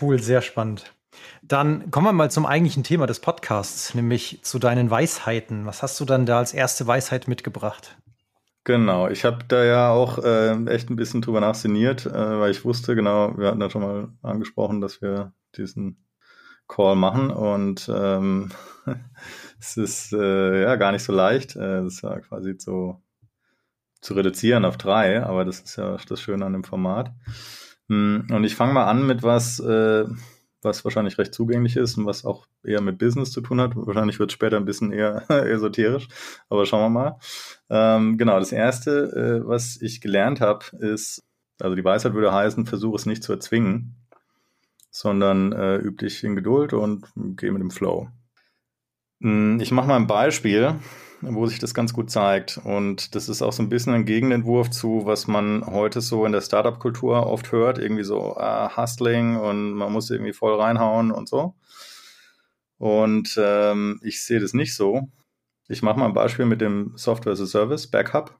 Cool, 0.00 0.20
sehr 0.20 0.42
spannend. 0.42 0.95
Dann 1.42 1.90
kommen 1.90 2.06
wir 2.06 2.12
mal 2.12 2.30
zum 2.30 2.46
eigentlichen 2.46 2.84
Thema 2.84 3.06
des 3.06 3.20
Podcasts, 3.20 3.94
nämlich 3.94 4.40
zu 4.42 4.58
deinen 4.58 4.90
Weisheiten. 4.90 5.66
Was 5.66 5.82
hast 5.82 5.98
du 6.00 6.04
dann 6.04 6.26
da 6.26 6.38
als 6.38 6.52
erste 6.52 6.86
Weisheit 6.86 7.28
mitgebracht? 7.28 7.96
Genau, 8.64 9.08
ich 9.08 9.24
habe 9.24 9.44
da 9.46 9.64
ja 9.64 9.90
auch 9.90 10.18
äh, 10.18 10.52
echt 10.66 10.90
ein 10.90 10.96
bisschen 10.96 11.22
drüber 11.22 11.40
nachsinniert, 11.40 12.04
äh, 12.04 12.40
weil 12.40 12.50
ich 12.50 12.64
wusste, 12.64 12.96
genau, 12.96 13.38
wir 13.38 13.46
hatten 13.46 13.60
ja 13.60 13.70
schon 13.70 13.82
mal 13.82 14.08
angesprochen, 14.22 14.80
dass 14.80 15.00
wir 15.00 15.32
diesen 15.56 16.04
Call 16.66 16.96
machen 16.96 17.30
und 17.30 17.88
ähm, 17.94 18.50
es 19.60 19.76
ist 19.76 20.12
äh, 20.12 20.62
ja 20.62 20.74
gar 20.74 20.90
nicht 20.90 21.04
so 21.04 21.12
leicht. 21.12 21.54
Äh, 21.54 21.84
das 21.84 22.02
war 22.02 22.18
quasi 22.20 22.56
zu, 22.56 23.00
zu 24.00 24.14
reduzieren 24.14 24.64
auf 24.64 24.76
drei, 24.76 25.22
aber 25.22 25.44
das 25.44 25.60
ist 25.60 25.76
ja 25.76 25.96
das 26.08 26.20
Schöne 26.20 26.44
an 26.44 26.52
dem 26.52 26.64
Format. 26.64 27.12
Hm, 27.88 28.26
und 28.32 28.42
ich 28.42 28.56
fange 28.56 28.72
mal 28.72 28.86
an 28.86 29.06
mit 29.06 29.22
was, 29.22 29.60
äh, 29.60 30.06
was 30.66 30.84
wahrscheinlich 30.84 31.16
recht 31.16 31.32
zugänglich 31.32 31.76
ist 31.76 31.96
und 31.96 32.04
was 32.04 32.26
auch 32.26 32.46
eher 32.62 32.82
mit 32.82 32.98
Business 32.98 33.32
zu 33.32 33.40
tun 33.40 33.60
hat. 33.60 33.72
Wahrscheinlich 33.74 34.18
wird 34.18 34.30
es 34.30 34.34
später 34.34 34.58
ein 34.58 34.66
bisschen 34.66 34.92
eher 34.92 35.24
esoterisch, 35.30 36.08
aber 36.50 36.66
schauen 36.66 36.82
wir 36.82 36.90
mal. 36.90 37.18
Ähm, 37.70 38.18
genau, 38.18 38.38
das 38.38 38.52
Erste, 38.52 39.40
äh, 39.44 39.48
was 39.48 39.80
ich 39.80 40.02
gelernt 40.02 40.42
habe, 40.42 40.66
ist, 40.78 41.24
also 41.58 41.74
die 41.74 41.84
Weisheit 41.84 42.12
würde 42.12 42.34
heißen, 42.34 42.66
versuche 42.66 42.96
es 42.96 43.06
nicht 43.06 43.22
zu 43.22 43.32
erzwingen, 43.32 43.94
sondern 44.90 45.52
äh, 45.52 45.76
üb 45.76 45.98
dich 45.98 46.22
in 46.22 46.36
Geduld 46.36 46.74
und 46.74 47.06
geh 47.14 47.50
mit 47.50 47.62
dem 47.62 47.70
Flow. 47.70 48.08
Hm, 49.22 49.58
ich 49.60 49.72
mache 49.72 49.88
mal 49.88 49.96
ein 49.96 50.06
Beispiel 50.06 50.74
wo 51.20 51.46
sich 51.46 51.58
das 51.58 51.74
ganz 51.74 51.92
gut 51.92 52.10
zeigt. 52.10 52.60
Und 52.62 53.14
das 53.14 53.28
ist 53.28 53.42
auch 53.42 53.52
so 53.52 53.62
ein 53.62 53.68
bisschen 53.68 53.94
ein 53.94 54.04
Gegenentwurf 54.04 54.70
zu, 54.70 55.02
was 55.04 55.26
man 55.26 55.64
heute 55.66 56.00
so 56.00 56.24
in 56.26 56.32
der 56.32 56.40
Startup-Kultur 56.40 57.26
oft 57.26 57.52
hört, 57.52 57.78
irgendwie 57.78 58.04
so 58.04 58.36
äh, 58.38 58.68
Hustling 58.76 59.36
und 59.36 59.72
man 59.72 59.92
muss 59.92 60.10
irgendwie 60.10 60.32
voll 60.32 60.60
reinhauen 60.60 61.10
und 61.10 61.28
so. 61.28 61.54
Und 62.78 63.38
ähm, 63.42 64.00
ich 64.02 64.24
sehe 64.24 64.40
das 64.40 64.52
nicht 64.52 64.74
so. 64.74 65.08
Ich 65.68 65.82
mache 65.82 65.98
mal 65.98 66.06
ein 66.06 66.14
Beispiel 66.14 66.44
mit 66.44 66.60
dem 66.60 66.92
Software 66.96 67.32
as 67.32 67.40
a 67.40 67.46
Service, 67.46 67.90
Backup. 67.90 68.38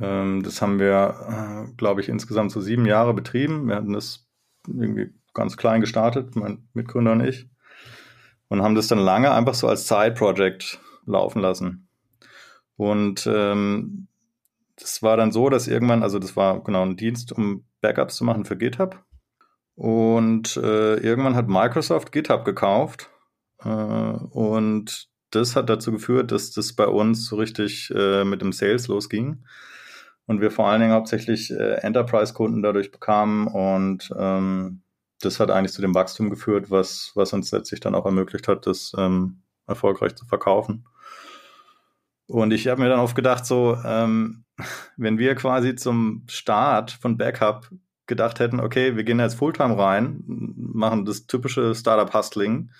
Ähm, 0.00 0.42
das 0.42 0.62
haben 0.62 0.78
wir, 0.78 1.66
äh, 1.68 1.72
glaube 1.76 2.00
ich, 2.00 2.08
insgesamt 2.08 2.50
so 2.50 2.60
sieben 2.60 2.86
Jahre 2.86 3.14
betrieben. 3.14 3.68
Wir 3.68 3.76
hatten 3.76 3.92
das 3.92 4.26
irgendwie 4.66 5.12
ganz 5.34 5.56
klein 5.56 5.80
gestartet, 5.80 6.34
mein 6.36 6.68
Mitgründer 6.72 7.12
und 7.12 7.24
ich. 7.24 7.48
Und 8.48 8.62
haben 8.62 8.74
das 8.74 8.88
dann 8.88 8.98
lange 8.98 9.32
einfach 9.32 9.54
so 9.54 9.68
als 9.68 9.88
Side-Project 9.88 10.78
laufen 11.04 11.40
lassen. 11.40 11.88
Und 12.76 13.26
ähm, 13.26 14.08
das 14.76 15.02
war 15.02 15.16
dann 15.16 15.32
so, 15.32 15.48
dass 15.48 15.68
irgendwann, 15.68 16.02
also 16.02 16.18
das 16.18 16.36
war 16.36 16.62
genau 16.62 16.82
ein 16.82 16.96
Dienst, 16.96 17.32
um 17.32 17.64
Backups 17.80 18.16
zu 18.16 18.24
machen 18.24 18.44
für 18.44 18.56
GitHub. 18.56 19.04
Und 19.74 20.56
äh, 20.56 20.96
irgendwann 20.96 21.36
hat 21.36 21.48
Microsoft 21.48 22.12
GitHub 22.12 22.44
gekauft. 22.44 23.10
Äh, 23.64 23.68
und 23.68 25.08
das 25.30 25.56
hat 25.56 25.70
dazu 25.70 25.92
geführt, 25.92 26.30
dass 26.30 26.50
das 26.50 26.74
bei 26.74 26.86
uns 26.86 27.26
so 27.26 27.36
richtig 27.36 27.92
äh, 27.94 28.24
mit 28.24 28.42
dem 28.42 28.52
Sales 28.52 28.88
losging. 28.88 29.44
Und 30.26 30.40
wir 30.40 30.50
vor 30.50 30.68
allen 30.68 30.80
Dingen 30.80 30.92
hauptsächlich 30.92 31.50
äh, 31.50 31.74
Enterprise-Kunden 31.82 32.62
dadurch 32.62 32.90
bekamen. 32.90 33.46
Und 33.48 34.12
ähm, 34.16 34.82
das 35.20 35.40
hat 35.40 35.50
eigentlich 35.50 35.72
zu 35.72 35.82
dem 35.82 35.94
Wachstum 35.94 36.30
geführt, 36.30 36.70
was, 36.70 37.12
was 37.14 37.32
uns 37.32 37.50
letztlich 37.50 37.80
dann 37.80 37.94
auch 37.94 38.06
ermöglicht 38.06 38.48
hat, 38.48 38.66
das 38.66 38.92
ähm, 38.96 39.42
erfolgreich 39.66 40.14
zu 40.14 40.26
verkaufen. 40.26 40.84
Und 42.32 42.50
ich 42.50 42.66
habe 42.66 42.80
mir 42.80 42.88
dann 42.88 43.00
oft 43.00 43.14
gedacht, 43.14 43.44
so, 43.44 43.76
ähm, 43.84 44.44
wenn 44.96 45.18
wir 45.18 45.34
quasi 45.34 45.74
zum 45.74 46.24
Start 46.30 46.90
von 46.90 47.18
Backup 47.18 47.68
gedacht 48.06 48.40
hätten, 48.40 48.58
okay, 48.58 48.96
wir 48.96 49.04
gehen 49.04 49.20
jetzt 49.20 49.34
Fulltime 49.34 49.76
rein, 49.76 50.24
machen 50.56 51.04
das 51.04 51.26
typische 51.26 51.74
Startup-Hustling 51.74 52.70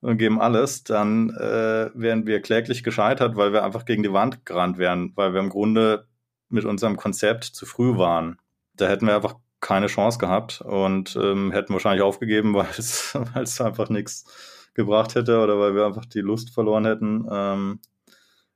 und 0.00 0.18
geben 0.18 0.40
alles, 0.40 0.84
dann 0.84 1.30
äh, 1.30 1.90
wären 1.94 2.28
wir 2.28 2.40
kläglich 2.40 2.84
gescheitert, 2.84 3.34
weil 3.34 3.52
wir 3.52 3.64
einfach 3.64 3.86
gegen 3.86 4.04
die 4.04 4.12
Wand 4.12 4.46
gerannt 4.46 4.78
wären, 4.78 5.12
weil 5.16 5.34
wir 5.34 5.40
im 5.40 5.50
Grunde 5.50 6.06
mit 6.48 6.64
unserem 6.64 6.96
Konzept 6.96 7.42
zu 7.42 7.66
früh 7.66 7.98
waren. 7.98 8.38
Da 8.74 8.86
hätten 8.86 9.08
wir 9.08 9.16
einfach 9.16 9.34
keine 9.60 9.88
Chance 9.88 10.18
gehabt 10.18 10.60
und 10.60 11.18
ähm, 11.20 11.50
hätten 11.50 11.72
wahrscheinlich 11.72 12.02
aufgegeben, 12.02 12.54
weil 12.54 12.68
es, 12.78 13.16
einfach 13.60 13.88
nichts 13.88 14.70
gebracht 14.74 15.16
hätte 15.16 15.40
oder 15.40 15.58
weil 15.58 15.74
wir 15.74 15.86
einfach 15.86 16.04
die 16.06 16.20
Lust 16.20 16.54
verloren 16.54 16.84
hätten. 16.84 17.26
Ähm, 17.28 17.80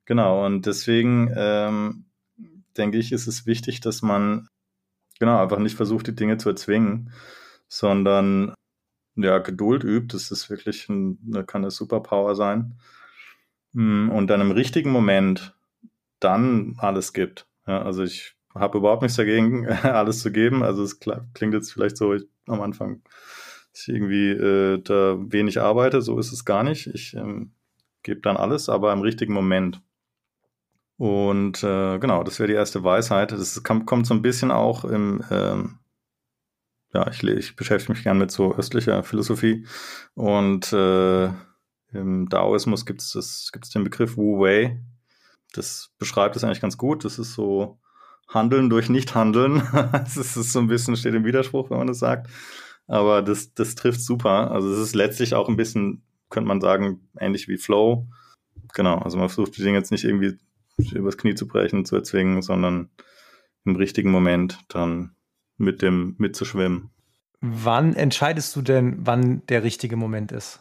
genau, 0.05 0.47
und 0.47 0.67
deswegen 0.67 1.33
ähm, 1.37 2.05
denke 2.77 2.99
ich, 2.99 3.13
ist 3.13 3.27
es 3.27 3.47
wichtig, 3.47 3.81
dass 3.81 4.03
man 4.03 4.49
genau 5.19 5.41
einfach 5.41 5.59
nicht 5.59 5.77
versucht, 5.77 6.07
die 6.07 6.15
Dinge 6.15 6.39
zu 6.39 6.49
erzwingen, 6.49 7.13
sondern 7.69 8.55
ja, 9.17 9.39
Geduld 9.39 9.85
übt. 9.85 10.15
Das 10.15 10.31
ist 10.31 10.51
wirklich 10.51 10.89
ein, 10.89 11.45
kann 11.47 11.63
eine 11.63 11.71
Superpower 11.71 12.35
sein. 12.35 12.79
Hm, 13.75 14.11
und 14.11 14.29
dann 14.29 14.41
im 14.41 14.51
richtigen 14.51 14.91
Moment 14.91 15.55
dann 16.19 16.77
alles 16.79 17.13
gibt. 17.13 17.47
Ja, 17.67 17.83
also 17.83 18.03
ich 18.03 18.35
habe 18.55 18.79
überhaupt 18.79 19.03
nichts 19.03 19.17
dagegen, 19.17 19.69
alles 19.83 20.21
zu 20.21 20.33
geben. 20.33 20.63
Also 20.63 20.83
es 20.83 20.99
klingt 20.99 21.55
jetzt 21.55 21.73
vielleicht 21.73 21.97
so 21.97 22.15
ich, 22.15 22.25
am 22.47 22.61
Anfang, 22.61 23.03
dass 23.73 23.83
ich 23.87 23.95
irgendwie 23.95 24.31
äh, 24.31 24.83
da 24.83 25.17
wenig 25.21 25.61
arbeite. 25.61 26.03
So 26.03 26.19
ist 26.19 26.33
es 26.33 26.45
gar 26.45 26.65
nicht. 26.65 26.89
Ich 26.89 27.15
ähm, 27.15 27.53
gebe 28.03 28.21
dann 28.21 28.37
alles, 28.37 28.69
aber 28.69 28.93
im 28.93 29.01
richtigen 29.01 29.33
Moment. 29.33 29.81
Und 31.01 31.65
äh, 31.65 31.99
genau, 31.99 32.23
das 32.25 32.39
wäre 32.41 32.49
die 32.49 32.53
erste 32.53 32.85
Weisheit. 32.85 33.33
Das 33.33 33.63
kommt, 33.63 33.87
kommt 33.87 34.07
so 34.07 34.13
ein 34.13 34.21
bisschen 34.21 34.51
auch 34.51 34.85
im, 34.85 35.25
ähm, 35.31 35.79
ja, 36.93 37.09
ich, 37.11 37.25
ich 37.25 37.57
beschäftige 37.57 37.93
mich 37.95 38.03
gern 38.03 38.19
mit 38.19 38.31
so 38.31 38.55
östlicher 38.55 39.03
Philosophie. 39.03 39.67
Und 40.13 40.71
äh, 40.75 41.29
im 41.95 42.29
Daoismus 42.29 42.85
gibt 42.85 43.01
es 43.01 43.49
gibt's 43.51 43.71
den 43.71 43.83
Begriff 43.83 44.19
Wu 44.19 44.41
Wei. 44.41 44.85
Das 45.55 45.91
beschreibt 45.99 46.37
es 46.37 46.45
eigentlich 46.45 46.61
ganz 46.61 46.77
gut. 46.77 47.07
Das 47.07 47.19
ist 47.19 47.33
so 47.33 47.79
Handeln 48.29 48.69
durch 48.69 48.91
Nicht-Handeln. 48.91 49.63
das 49.73 50.19
ist 50.19 50.53
so 50.53 50.59
ein 50.59 50.67
bisschen, 50.67 50.97
steht 50.97 51.15
im 51.15 51.25
Widerspruch, 51.25 51.71
wenn 51.71 51.79
man 51.79 51.87
das 51.87 51.99
sagt. 51.99 52.29
Aber 52.89 53.23
das, 53.23 53.55
das 53.55 53.75
trifft 53.75 54.03
super. 54.03 54.51
Also 54.51 54.71
es 54.71 54.79
ist 54.79 54.95
letztlich 54.95 55.33
auch 55.35 55.49
ein 55.49 55.57
bisschen, 55.57 56.05
könnte 56.29 56.49
man 56.49 56.61
sagen, 56.61 57.09
ähnlich 57.19 57.49
wie 57.49 57.57
Flow. 57.57 58.07
Genau, 58.75 58.99
also 58.99 59.17
man 59.17 59.31
versucht 59.31 59.57
die 59.57 59.63
Dinge 59.63 59.79
jetzt 59.79 59.93
nicht 59.93 60.05
irgendwie 60.05 60.39
übers 60.93 61.19
Knie 61.19 61.35
zu 61.35 61.47
brechen, 61.47 61.85
zu 61.85 61.97
erzwingen, 61.97 62.43
sondern 62.43 62.91
im 63.65 63.77
richtigen 63.77 64.11
Moment 64.11 64.59
dann 64.69 65.15
mit 65.57 65.83
dem 65.83 66.15
mitzuschwimmen. 66.19 66.91
Wann 67.41 67.95
entscheidest 67.95 68.55
du 68.57 68.63
denn, 68.63 68.99
wann 69.01 69.47
der 69.47 69.63
richtige 69.63 69.97
Moment 69.97 70.33
ist? 70.33 70.61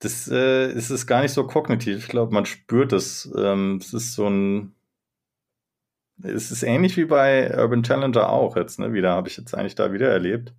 Das 0.00 0.28
äh, 0.28 0.70
ist 0.70 0.90
es 0.90 1.06
gar 1.06 1.22
nicht 1.22 1.32
so 1.32 1.46
kognitiv. 1.46 1.96
Ich 1.98 2.08
glaube, 2.08 2.34
man 2.34 2.44
spürt 2.44 2.92
es. 2.92 3.30
Ähm, 3.36 3.78
es 3.80 3.94
ist 3.94 4.14
so 4.14 4.28
ein. 4.28 4.74
Es 6.22 6.50
ist 6.50 6.62
ähnlich 6.62 6.96
wie 6.96 7.06
bei 7.06 7.56
Urban 7.58 7.82
Challenger 7.82 8.28
auch 8.28 8.56
jetzt, 8.56 8.78
ne? 8.78 8.92
Wieder 8.92 9.12
habe 9.12 9.28
ich 9.28 9.36
jetzt 9.36 9.54
eigentlich 9.54 9.74
da 9.74 9.92
wieder 9.92 10.08
erlebt. 10.10 10.52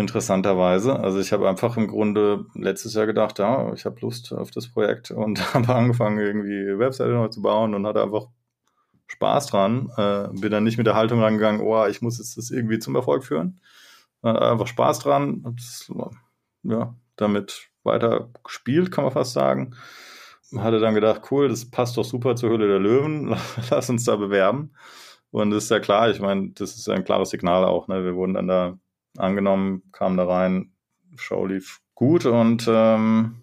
Interessanterweise. 0.00 0.98
Also 0.98 1.20
ich 1.20 1.32
habe 1.32 1.48
einfach 1.48 1.76
im 1.76 1.86
Grunde 1.86 2.46
letztes 2.54 2.94
Jahr 2.94 3.06
gedacht, 3.06 3.38
ja, 3.38 3.72
ich 3.74 3.84
habe 3.84 4.00
Lust 4.00 4.32
auf 4.32 4.50
das 4.50 4.68
Projekt 4.68 5.10
und 5.10 5.38
habe 5.54 5.74
angefangen, 5.74 6.18
irgendwie 6.18 6.78
Webseite 6.78 7.10
neu 7.10 7.28
zu 7.28 7.42
bauen 7.42 7.74
und 7.74 7.86
hatte 7.86 8.02
einfach 8.02 8.26
Spaß 9.08 9.46
dran. 9.48 9.90
Äh, 9.98 10.28
bin 10.40 10.50
dann 10.50 10.64
nicht 10.64 10.78
mit 10.78 10.86
der 10.86 10.94
Haltung 10.94 11.20
rangegangen, 11.20 11.60
oh, 11.60 11.86
ich 11.86 12.00
muss 12.00 12.18
jetzt 12.18 12.38
das 12.38 12.50
irgendwie 12.50 12.78
zum 12.78 12.96
Erfolg 12.96 13.24
führen. 13.24 13.60
Äh, 14.22 14.28
einfach 14.28 14.66
Spaß 14.66 15.00
dran. 15.00 15.42
Das, 15.56 15.92
ja, 16.62 16.94
damit 17.16 17.68
weiter 17.84 18.30
gespielt, 18.42 18.90
kann 18.90 19.04
man 19.04 19.12
fast 19.12 19.34
sagen. 19.34 19.76
Hatte 20.56 20.80
dann 20.80 20.94
gedacht, 20.94 21.30
cool, 21.30 21.48
das 21.48 21.70
passt 21.70 21.96
doch 21.98 22.04
super 22.04 22.36
zur 22.36 22.50
Hülle 22.50 22.68
der 22.68 22.80
Löwen. 22.80 23.36
Lass 23.70 23.90
uns 23.90 24.04
da 24.04 24.16
bewerben. 24.16 24.72
Und 25.30 25.50
das 25.50 25.64
ist 25.64 25.70
ja 25.70 25.78
klar, 25.78 26.10
ich 26.10 26.20
meine, 26.20 26.52
das 26.54 26.74
ist 26.76 26.88
ein 26.88 27.04
klares 27.04 27.30
Signal 27.30 27.64
auch. 27.64 27.86
Ne? 27.86 28.02
Wir 28.04 28.16
wurden 28.16 28.34
dann 28.34 28.48
da 28.48 28.78
angenommen, 29.16 29.82
kamen 29.92 30.16
da 30.16 30.26
rein, 30.26 30.72
Show 31.16 31.46
lief 31.46 31.80
gut 31.94 32.26
und 32.26 32.66
ähm, 32.68 33.42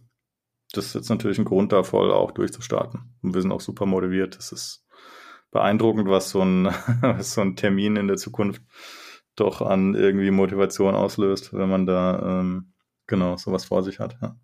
das 0.73 0.87
ist 0.87 0.95
jetzt 0.95 1.09
natürlich 1.09 1.37
ein 1.37 1.45
Grund, 1.45 1.71
da 1.71 1.83
voll 1.83 2.11
auch 2.11 2.31
durchzustarten. 2.31 3.15
Und 3.21 3.33
wir 3.33 3.41
sind 3.41 3.51
auch 3.51 3.61
super 3.61 3.85
motiviert. 3.85 4.37
Das 4.37 4.51
ist 4.51 4.85
beeindruckend, 5.51 6.09
was 6.09 6.29
so 6.29 6.41
ein, 6.41 6.65
was 7.01 7.33
so 7.33 7.41
ein 7.41 7.55
Termin 7.55 7.95
in 7.95 8.07
der 8.07 8.17
Zukunft 8.17 8.61
doch 9.35 9.61
an 9.61 9.95
irgendwie 9.95 10.31
Motivation 10.31 10.95
auslöst, 10.95 11.53
wenn 11.53 11.69
man 11.69 11.85
da 11.85 12.39
ähm, 12.41 12.73
genau 13.05 13.37
sowas 13.37 13.65
vor 13.65 13.83
sich 13.83 13.99
hat. 13.99 14.17
Ja. 14.21 14.35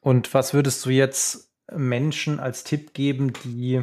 Und 0.00 0.34
was 0.34 0.52
würdest 0.54 0.84
du 0.84 0.90
jetzt 0.90 1.52
Menschen 1.72 2.38
als 2.38 2.64
Tipp 2.64 2.92
geben, 2.92 3.32
die, 3.44 3.82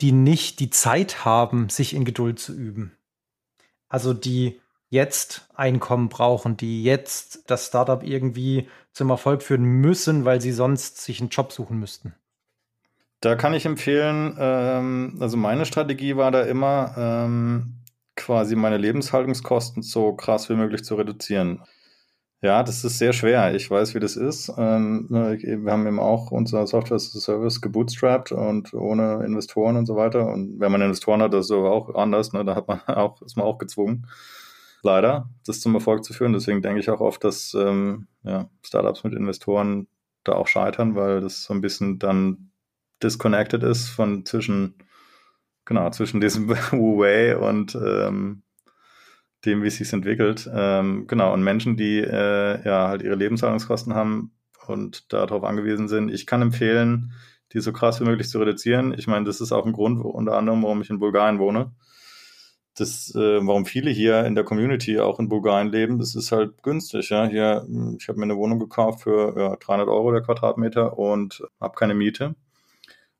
die 0.00 0.12
nicht 0.12 0.60
die 0.60 0.70
Zeit 0.70 1.24
haben, 1.24 1.68
sich 1.68 1.94
in 1.94 2.04
Geduld 2.04 2.38
zu 2.38 2.54
üben? 2.54 2.92
Also 3.88 4.14
die 4.14 4.60
jetzt 4.94 5.48
Einkommen 5.54 6.08
brauchen, 6.08 6.56
die 6.56 6.84
jetzt 6.84 7.50
das 7.50 7.66
Startup 7.66 8.02
irgendwie 8.02 8.68
zum 8.92 9.10
Erfolg 9.10 9.42
führen 9.42 9.64
müssen, 9.64 10.24
weil 10.24 10.40
sie 10.40 10.52
sonst 10.52 11.02
sich 11.02 11.20
einen 11.20 11.30
Job 11.30 11.52
suchen 11.52 11.78
müssten? 11.78 12.14
Da 13.20 13.34
kann 13.34 13.54
ich 13.54 13.66
empfehlen, 13.66 14.36
ähm, 14.38 15.16
also 15.20 15.36
meine 15.36 15.66
Strategie 15.66 16.16
war 16.16 16.30
da 16.30 16.42
immer, 16.42 16.94
ähm, 16.96 17.80
quasi 18.16 18.54
meine 18.54 18.76
Lebenshaltungskosten 18.76 19.82
so 19.82 20.12
krass 20.14 20.48
wie 20.48 20.54
möglich 20.54 20.84
zu 20.84 20.94
reduzieren. 20.94 21.62
Ja, 22.42 22.62
das 22.62 22.84
ist 22.84 22.98
sehr 22.98 23.14
schwer. 23.14 23.54
Ich 23.54 23.70
weiß, 23.70 23.94
wie 23.94 24.00
das 24.00 24.16
ist. 24.16 24.52
Ähm, 24.58 25.06
ne, 25.08 25.38
wir 25.40 25.72
haben 25.72 25.86
eben 25.86 25.98
auch 25.98 26.30
unser 26.30 26.66
Software 26.66 26.96
as 26.96 27.16
a 27.16 27.18
Service 27.18 27.62
gebootstrapped 27.62 28.32
und 28.32 28.74
ohne 28.74 29.24
Investoren 29.24 29.76
und 29.76 29.86
so 29.86 29.96
weiter. 29.96 30.26
Und 30.26 30.60
wenn 30.60 30.70
man 30.70 30.82
Investoren 30.82 31.22
hat, 31.22 31.32
das 31.32 31.46
ist 31.46 31.52
aber 31.52 31.72
auch 31.72 31.94
anders. 31.94 32.34
Ne? 32.34 32.44
Da 32.44 32.54
hat 32.54 32.68
man 32.68 32.80
auch, 32.86 33.22
ist 33.22 33.36
man 33.36 33.46
auch 33.46 33.56
gezwungen 33.58 34.06
leider, 34.84 35.30
das 35.46 35.60
zum 35.60 35.74
Erfolg 35.74 36.04
zu 36.04 36.12
führen. 36.12 36.32
Deswegen 36.32 36.62
denke 36.62 36.80
ich 36.80 36.90
auch 36.90 37.00
oft, 37.00 37.24
dass 37.24 37.54
ähm, 37.54 38.06
ja, 38.22 38.48
Startups 38.62 39.04
mit 39.04 39.14
Investoren 39.14 39.88
da 40.22 40.32
auch 40.32 40.46
scheitern, 40.46 40.94
weil 40.94 41.20
das 41.20 41.44
so 41.44 41.54
ein 41.54 41.60
bisschen 41.60 41.98
dann 41.98 42.50
disconnected 43.02 43.62
ist 43.62 43.88
von 43.88 44.24
zwischen, 44.24 44.76
genau, 45.64 45.90
zwischen 45.90 46.20
diesem 46.20 46.48
Wu-Wei 46.72 47.36
und 47.36 47.74
ähm, 47.74 48.42
dem, 49.44 49.62
wie 49.62 49.66
es 49.66 49.76
sich 49.76 49.92
entwickelt. 49.92 50.48
Ähm, 50.52 51.06
genau, 51.06 51.34
und 51.34 51.42
Menschen, 51.42 51.76
die 51.76 51.98
äh, 51.98 52.64
ja 52.64 52.88
halt 52.88 53.02
ihre 53.02 53.16
Lebenshaltungskosten 53.16 53.94
haben 53.94 54.32
und 54.66 55.12
darauf 55.12 55.44
angewiesen 55.44 55.88
sind. 55.88 56.10
Ich 56.10 56.26
kann 56.26 56.40
empfehlen, 56.40 57.12
die 57.52 57.60
so 57.60 57.72
krass 57.72 58.00
wie 58.00 58.04
möglich 58.04 58.28
zu 58.28 58.38
reduzieren. 58.38 58.94
Ich 58.96 59.06
meine, 59.06 59.26
das 59.26 59.40
ist 59.40 59.52
auch 59.52 59.66
ein 59.66 59.72
Grund, 59.72 60.02
unter 60.02 60.36
anderem, 60.36 60.62
warum 60.62 60.80
ich 60.80 60.88
in 60.88 60.98
Bulgarien 60.98 61.38
wohne 61.38 61.72
das, 62.74 63.14
äh, 63.14 63.46
warum 63.46 63.66
viele 63.66 63.90
hier 63.90 64.24
in 64.24 64.34
der 64.34 64.44
Community 64.44 64.98
auch 64.98 65.20
in 65.20 65.28
Bulgarien 65.28 65.70
leben, 65.70 65.98
das 65.98 66.14
ist 66.14 66.32
halt 66.32 66.62
günstig. 66.62 67.10
Ja? 67.10 67.26
Hier, 67.26 67.64
hm, 67.66 67.96
ich 68.00 68.08
habe 68.08 68.18
mir 68.18 68.24
eine 68.24 68.36
Wohnung 68.36 68.58
gekauft 68.58 69.02
für 69.02 69.38
ja, 69.38 69.56
300 69.56 69.88
Euro 69.88 70.12
der 70.12 70.22
Quadratmeter 70.22 70.98
und 70.98 71.42
habe 71.60 71.74
keine 71.76 71.94
Miete. 71.94 72.34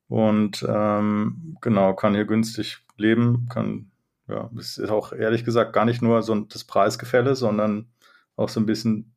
Und 0.07 0.65
ähm, 0.67 1.57
genau, 1.61 1.95
kann 1.95 2.13
hier 2.13 2.25
günstig 2.25 2.79
leben, 2.97 3.47
kann, 3.49 3.91
ja, 4.27 4.49
das 4.53 4.77
ist 4.77 4.89
auch 4.89 5.13
ehrlich 5.13 5.43
gesagt 5.45 5.73
gar 5.73 5.85
nicht 5.85 6.01
nur 6.01 6.21
so 6.21 6.35
das 6.35 6.63
Preisgefälle, 6.63 7.35
sondern 7.35 7.87
auch 8.35 8.49
so 8.49 8.59
ein 8.59 8.65
bisschen 8.65 9.14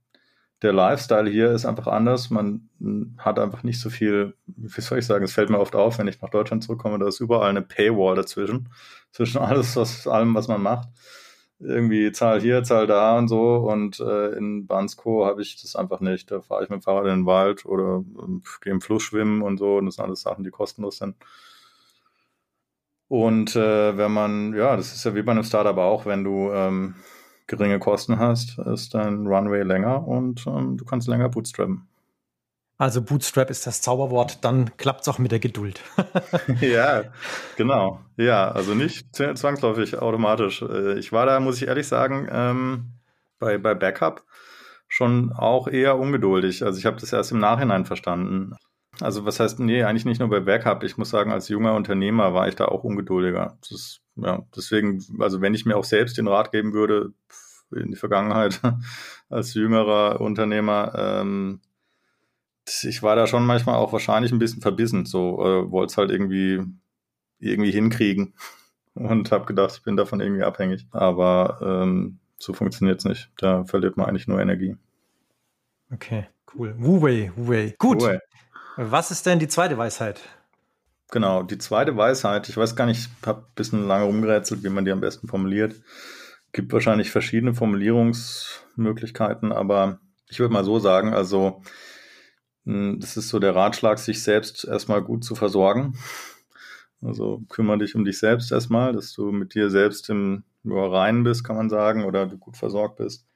der 0.62 0.72
Lifestyle 0.72 1.30
hier 1.30 1.52
ist 1.52 1.66
einfach 1.66 1.86
anders. 1.86 2.30
Man 2.30 2.68
hat 3.18 3.38
einfach 3.38 3.62
nicht 3.62 3.80
so 3.80 3.90
viel, 3.90 4.34
wie 4.46 4.80
soll 4.80 4.98
ich 4.98 5.06
sagen, 5.06 5.24
es 5.24 5.32
fällt 5.32 5.50
mir 5.50 5.58
oft 5.58 5.76
auf, 5.76 5.98
wenn 5.98 6.08
ich 6.08 6.20
nach 6.20 6.30
Deutschland 6.30 6.64
zurückkomme, 6.64 6.98
da 6.98 7.06
ist 7.06 7.20
überall 7.20 7.50
eine 7.50 7.62
Paywall 7.62 8.16
dazwischen, 8.16 8.68
zwischen 9.12 9.38
alles, 9.38 9.76
was, 9.76 10.06
allem, 10.08 10.34
was 10.34 10.48
man 10.48 10.62
macht. 10.62 10.88
Irgendwie 11.60 12.12
Zahl 12.12 12.40
hier, 12.40 12.62
Zahl 12.62 12.86
da 12.86 13.18
und 13.18 13.28
so. 13.28 13.56
Und 13.56 13.98
äh, 14.00 14.30
in 14.36 14.66
Bansko 14.66 15.26
habe 15.26 15.42
ich 15.42 15.60
das 15.60 15.74
einfach 15.74 16.00
nicht. 16.00 16.30
Da 16.30 16.40
fahre 16.40 16.62
ich 16.64 16.70
mit 16.70 16.80
dem 16.80 16.82
Fahrrad 16.82 17.04
in 17.06 17.10
den 17.10 17.26
Wald 17.26 17.66
oder 17.66 18.04
äh, 18.16 18.40
gehe 18.60 18.72
im 18.72 18.80
Fluss 18.80 19.02
schwimmen 19.02 19.42
und 19.42 19.58
so. 19.58 19.76
Und 19.76 19.86
das 19.86 19.96
sind 19.96 20.04
alles 20.04 20.22
Sachen, 20.22 20.44
die 20.44 20.50
kostenlos 20.50 20.98
sind. 20.98 21.16
Und 23.08 23.56
äh, 23.56 23.96
wenn 23.96 24.12
man, 24.12 24.54
ja, 24.54 24.76
das 24.76 24.94
ist 24.94 25.04
ja 25.04 25.14
wie 25.14 25.22
bei 25.22 25.32
einem 25.32 25.42
Startup 25.42 25.76
auch, 25.78 26.06
wenn 26.06 26.24
du 26.24 26.52
ähm, 26.52 26.94
geringe 27.48 27.80
Kosten 27.80 28.18
hast, 28.18 28.58
ist 28.58 28.94
dein 28.94 29.26
Runway 29.26 29.62
länger 29.64 30.06
und 30.06 30.46
ähm, 30.46 30.76
du 30.76 30.84
kannst 30.84 31.08
länger 31.08 31.28
bootstrappen. 31.28 31.88
Also 32.80 33.02
Bootstrap 33.02 33.50
ist 33.50 33.66
das 33.66 33.82
Zauberwort, 33.82 34.44
dann 34.44 34.76
klappt 34.76 35.00
es 35.00 35.08
auch 35.08 35.18
mit 35.18 35.32
der 35.32 35.40
Geduld. 35.40 35.80
ja, 36.60 37.02
genau. 37.56 37.98
Ja, 38.16 38.52
also 38.52 38.72
nicht 38.76 39.16
zwangsläufig 39.16 39.98
automatisch. 39.98 40.62
Äh, 40.62 40.96
ich 40.96 41.10
war 41.10 41.26
da, 41.26 41.40
muss 41.40 41.60
ich 41.60 41.66
ehrlich 41.66 41.88
sagen, 41.88 42.28
ähm, 42.30 42.92
bei, 43.40 43.58
bei 43.58 43.74
Backup 43.74 44.22
schon 44.86 45.32
auch 45.32 45.66
eher 45.66 45.98
ungeduldig. 45.98 46.64
Also 46.64 46.78
ich 46.78 46.86
habe 46.86 47.00
das 47.00 47.12
erst 47.12 47.32
im 47.32 47.40
Nachhinein 47.40 47.84
verstanden. 47.84 48.54
Also 49.00 49.24
was 49.24 49.38
heißt, 49.38 49.60
nee, 49.60 49.82
eigentlich 49.82 50.04
nicht 50.04 50.18
nur 50.18 50.28
bei 50.28 50.40
Backup. 50.40 50.82
Ich 50.82 50.96
muss 50.96 51.10
sagen, 51.10 51.30
als 51.30 51.48
junger 51.48 51.74
Unternehmer 51.74 52.34
war 52.34 52.48
ich 52.48 52.56
da 52.56 52.66
auch 52.66 52.84
ungeduldiger. 52.84 53.56
Das 53.60 53.70
ist, 53.70 54.00
ja, 54.16 54.44
deswegen, 54.56 55.04
also 55.20 55.40
wenn 55.40 55.54
ich 55.54 55.66
mir 55.66 55.76
auch 55.76 55.84
selbst 55.84 56.18
den 56.18 56.28
Rat 56.28 56.50
geben 56.52 56.72
würde, 56.72 57.12
in 57.70 57.90
die 57.90 57.96
Vergangenheit 57.96 58.60
als 59.28 59.54
jüngerer 59.54 60.20
Unternehmer, 60.20 60.92
ähm, 60.96 61.60
ich 62.82 63.02
war 63.02 63.16
da 63.16 63.26
schon 63.26 63.46
manchmal 63.46 63.76
auch 63.76 63.92
wahrscheinlich 63.92 64.32
ein 64.32 64.38
bisschen 64.38 64.62
verbissen, 64.62 65.06
so 65.06 65.42
äh, 65.42 65.70
wollte 65.70 65.92
es 65.92 65.96
halt 65.96 66.10
irgendwie 66.10 66.62
irgendwie 67.38 67.70
hinkriegen 67.70 68.34
und 68.94 69.30
habe 69.30 69.46
gedacht, 69.46 69.74
ich 69.76 69.82
bin 69.82 69.96
davon 69.96 70.20
irgendwie 70.20 70.42
abhängig. 70.42 70.86
Aber 70.90 71.58
ähm, 71.62 72.18
so 72.38 72.52
funktioniert 72.52 72.98
es 72.98 73.04
nicht. 73.04 73.30
Da 73.38 73.64
verliert 73.64 73.96
man 73.96 74.06
eigentlich 74.06 74.28
nur 74.28 74.40
Energie. 74.40 74.76
Okay, 75.92 76.26
cool. 76.54 76.74
Wu-Wei, 76.78 77.32
Wu-Wei. 77.36 77.74
Gut. 77.78 78.02
Wu 78.02 78.18
Was 78.80 79.10
ist 79.10 79.26
denn 79.26 79.40
die 79.40 79.48
zweite 79.48 79.76
Weisheit? 79.76 80.20
Genau, 81.10 81.42
die 81.42 81.58
zweite 81.58 81.96
Weisheit, 81.96 82.48
ich 82.48 82.56
weiß 82.56 82.76
gar 82.76 82.86
nicht, 82.86 83.08
ich 83.20 83.26
habe 83.26 83.40
ein 83.40 83.54
bisschen 83.56 83.88
lange 83.88 84.04
rumgerätselt, 84.04 84.62
wie 84.62 84.68
man 84.68 84.84
die 84.84 84.92
am 84.92 85.00
besten 85.00 85.26
formuliert. 85.26 85.74
Gibt 86.52 86.72
wahrscheinlich 86.72 87.10
verschiedene 87.10 87.54
Formulierungsmöglichkeiten, 87.54 89.50
aber 89.50 89.98
ich 90.28 90.38
würde 90.38 90.54
mal 90.54 90.62
so 90.62 90.78
sagen, 90.78 91.12
also 91.12 91.60
hm, 92.66 93.00
das 93.00 93.16
ist 93.16 93.30
so 93.30 93.40
der 93.40 93.56
Ratschlag, 93.56 93.98
sich 93.98 94.22
selbst 94.22 94.64
erstmal 94.64 95.02
gut 95.02 95.24
zu 95.24 95.34
versorgen. 95.34 95.98
Also 97.02 97.42
kümmere 97.48 97.78
dich 97.78 97.96
um 97.96 98.04
dich 98.04 98.20
selbst 98.20 98.52
erstmal, 98.52 98.92
dass 98.92 99.12
du 99.12 99.32
mit 99.32 99.54
dir 99.56 99.70
selbst 99.70 100.08
im 100.08 100.44
Reinen 100.64 101.24
bist, 101.24 101.42
kann 101.42 101.56
man 101.56 101.68
sagen, 101.68 102.04
oder 102.04 102.26
du 102.26 102.38
gut 102.38 102.56
versorgt 102.56 102.98
bist. 102.98 103.27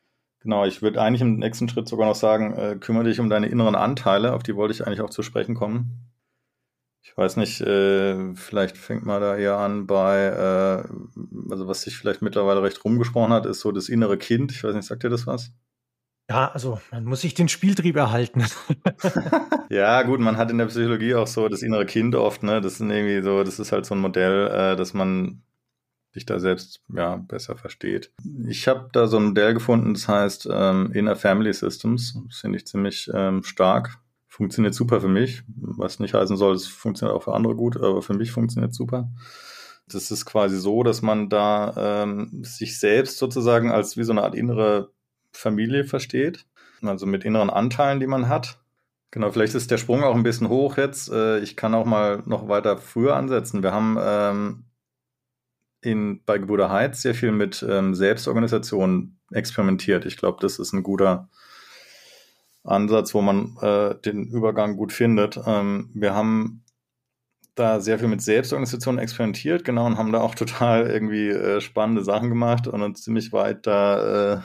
Genau, 0.42 0.64
ich 0.64 0.82
würde 0.82 1.00
eigentlich 1.00 1.22
im 1.22 1.36
nächsten 1.36 1.68
Schritt 1.68 1.88
sogar 1.88 2.08
noch 2.08 2.16
sagen, 2.16 2.54
äh, 2.54 2.76
kümmere 2.76 3.04
dich 3.04 3.20
um 3.20 3.30
deine 3.30 3.46
inneren 3.46 3.76
Anteile, 3.76 4.34
auf 4.34 4.42
die 4.42 4.56
wollte 4.56 4.74
ich 4.74 4.86
eigentlich 4.86 5.00
auch 5.00 5.10
zu 5.10 5.22
sprechen 5.22 5.54
kommen. 5.54 6.10
Ich 7.04 7.16
weiß 7.16 7.36
nicht, 7.36 7.60
äh, 7.60 8.34
vielleicht 8.34 8.76
fängt 8.76 9.04
man 9.04 9.20
da 9.20 9.36
eher 9.36 9.56
an 9.56 9.86
bei, 9.86 10.24
äh, 10.24 11.50
also 11.50 11.68
was 11.68 11.82
sich 11.82 11.96
vielleicht 11.96 12.22
mittlerweile 12.22 12.62
recht 12.62 12.84
rumgesprochen 12.84 13.32
hat, 13.32 13.46
ist 13.46 13.60
so 13.60 13.70
das 13.70 13.88
innere 13.88 14.18
Kind. 14.18 14.50
Ich 14.52 14.64
weiß 14.64 14.74
nicht, 14.74 14.86
sagt 14.86 15.02
dir 15.02 15.10
das 15.10 15.26
was? 15.26 15.52
Ja, 16.30 16.50
also 16.52 16.80
man 16.90 17.04
muss 17.04 17.20
sich 17.20 17.34
den 17.34 17.48
Spieltrieb 17.48 17.96
erhalten. 17.96 18.44
ja, 19.68 20.02
gut, 20.02 20.20
man 20.20 20.36
hat 20.36 20.50
in 20.50 20.58
der 20.58 20.66
Psychologie 20.66 21.14
auch 21.14 21.26
so 21.26 21.48
das 21.48 21.62
innere 21.62 21.86
Kind 21.86 22.14
oft, 22.14 22.42
ne? 22.42 22.60
Das 22.60 22.74
ist 22.74 22.80
irgendwie 22.80 23.22
so, 23.22 23.44
das 23.44 23.58
ist 23.58 23.72
halt 23.72 23.84
so 23.84 23.94
ein 23.94 24.00
Modell, 24.00 24.48
äh, 24.48 24.76
dass 24.76 24.94
man 24.94 25.42
sich 26.12 26.26
da 26.26 26.38
selbst 26.38 26.82
ja 26.94 27.16
besser 27.16 27.56
versteht. 27.56 28.12
Ich 28.46 28.68
habe 28.68 28.88
da 28.92 29.06
so 29.06 29.16
ein 29.16 29.26
Modell 29.26 29.54
gefunden, 29.54 29.94
das 29.94 30.08
heißt 30.08 30.48
ähm, 30.50 30.92
Inner 30.92 31.16
Family 31.16 31.52
Systems. 31.52 32.18
Das 32.28 32.38
finde 32.38 32.58
ich 32.58 32.66
ziemlich 32.66 33.10
ähm, 33.14 33.42
stark. 33.42 33.98
Funktioniert 34.28 34.74
super 34.74 35.00
für 35.00 35.08
mich, 35.08 35.42
was 35.46 36.00
nicht 36.00 36.14
heißen 36.14 36.36
soll, 36.36 36.54
es 36.54 36.66
funktioniert 36.66 37.16
auch 37.16 37.24
für 37.24 37.34
andere 37.34 37.54
gut, 37.54 37.76
aber 37.76 38.02
für 38.02 38.14
mich 38.14 38.32
funktioniert 38.32 38.74
super. 38.74 39.10
Das 39.88 40.10
ist 40.10 40.24
quasi 40.24 40.58
so, 40.58 40.82
dass 40.82 41.02
man 41.02 41.28
da 41.28 42.02
ähm, 42.04 42.42
sich 42.42 42.78
selbst 42.78 43.18
sozusagen 43.18 43.70
als 43.70 43.96
wie 43.96 44.04
so 44.04 44.12
eine 44.12 44.22
Art 44.22 44.34
innere 44.34 44.90
Familie 45.32 45.84
versteht. 45.84 46.46
Also 46.82 47.06
mit 47.06 47.24
inneren 47.24 47.50
Anteilen, 47.50 48.00
die 48.00 48.06
man 48.06 48.28
hat. 48.28 48.58
Genau, 49.10 49.30
vielleicht 49.30 49.54
ist 49.54 49.70
der 49.70 49.78
Sprung 49.78 50.02
auch 50.02 50.14
ein 50.14 50.22
bisschen 50.22 50.48
hoch 50.48 50.78
jetzt. 50.78 51.10
Äh, 51.10 51.40
ich 51.40 51.56
kann 51.56 51.74
auch 51.74 51.84
mal 51.84 52.22
noch 52.24 52.48
weiter 52.48 52.78
früher 52.78 53.16
ansetzen. 53.16 53.62
Wir 53.62 53.72
haben 53.72 53.98
ähm, 54.00 54.64
in, 55.82 56.22
bei 56.24 56.38
Gebuder 56.38 56.70
Heiz 56.70 57.02
sehr 57.02 57.14
viel 57.14 57.32
mit 57.32 57.64
ähm, 57.68 57.94
Selbstorganisation 57.94 59.18
experimentiert. 59.32 60.06
Ich 60.06 60.16
glaube, 60.16 60.38
das 60.40 60.58
ist 60.58 60.72
ein 60.72 60.82
guter 60.82 61.28
Ansatz, 62.64 63.12
wo 63.14 63.20
man 63.20 63.56
äh, 63.60 63.96
den 64.00 64.28
Übergang 64.28 64.76
gut 64.76 64.92
findet. 64.92 65.38
Ähm, 65.44 65.90
wir 65.94 66.14
haben 66.14 66.64
da 67.56 67.80
sehr 67.80 67.98
viel 67.98 68.08
mit 68.08 68.22
Selbstorganisation 68.22 68.98
experimentiert, 68.98 69.64
genau, 69.64 69.86
und 69.86 69.98
haben 69.98 70.12
da 70.12 70.20
auch 70.20 70.34
total 70.36 70.88
irgendwie 70.88 71.28
äh, 71.28 71.60
spannende 71.60 72.04
Sachen 72.04 72.28
gemacht 72.28 72.68
und 72.68 72.82
uns 72.82 73.02
ziemlich 73.02 73.32
weit 73.32 73.66
da 73.66 74.34
äh, 74.34 74.40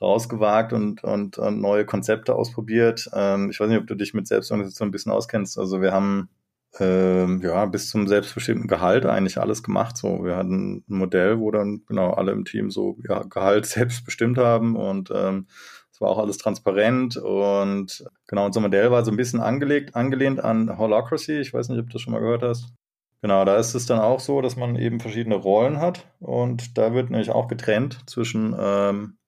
rausgewagt 0.00 0.72
und, 0.72 1.02
und, 1.02 1.38
und 1.38 1.60
neue 1.60 1.86
Konzepte 1.86 2.34
ausprobiert. 2.34 3.08
Ähm, 3.14 3.50
ich 3.50 3.58
weiß 3.58 3.68
nicht, 3.68 3.80
ob 3.80 3.86
du 3.86 3.94
dich 3.94 4.14
mit 4.14 4.28
Selbstorganisation 4.28 4.88
ein 4.88 4.92
bisschen 4.92 5.10
auskennst. 5.10 5.58
Also 5.58 5.80
wir 5.80 5.92
haben 5.92 6.28
ähm, 6.78 7.40
ja 7.42 7.64
bis 7.66 7.90
zum 7.90 8.06
selbstbestimmten 8.06 8.68
Gehalt 8.68 9.06
eigentlich 9.06 9.38
alles 9.38 9.62
gemacht. 9.62 9.96
So, 9.96 10.24
wir 10.24 10.36
hatten 10.36 10.84
ein 10.88 10.98
Modell, 10.98 11.38
wo 11.40 11.50
dann 11.50 11.82
genau 11.86 12.12
alle 12.12 12.32
im 12.32 12.44
Team 12.44 12.70
so 12.70 12.98
ja, 13.08 13.22
Gehalt 13.24 13.66
selbst 13.66 14.04
bestimmt 14.04 14.38
haben 14.38 14.76
und 14.76 15.10
ähm, 15.14 15.46
es 15.92 16.00
war 16.00 16.10
auch 16.10 16.18
alles 16.18 16.38
transparent 16.38 17.16
und 17.16 18.04
genau 18.28 18.46
unser 18.46 18.60
Modell 18.60 18.90
war 18.92 19.04
so 19.04 19.10
ein 19.10 19.16
bisschen 19.16 19.40
angelegt, 19.40 19.96
angelehnt 19.96 20.38
an 20.38 20.78
Holacracy. 20.78 21.40
Ich 21.40 21.52
weiß 21.52 21.68
nicht, 21.70 21.80
ob 21.80 21.86
du 21.86 21.94
das 21.94 22.02
schon 22.02 22.12
mal 22.12 22.20
gehört 22.20 22.44
hast. 22.44 22.72
Genau, 23.20 23.44
da 23.44 23.56
ist 23.56 23.74
es 23.74 23.86
dann 23.86 23.98
auch 23.98 24.20
so, 24.20 24.40
dass 24.40 24.54
man 24.54 24.76
eben 24.76 25.00
verschiedene 25.00 25.34
Rollen 25.34 25.80
hat 25.80 26.06
und 26.20 26.78
da 26.78 26.94
wird 26.94 27.10
nämlich 27.10 27.30
auch 27.30 27.48
getrennt 27.48 27.98
zwischen 28.06 28.54
ähm, 28.58 29.18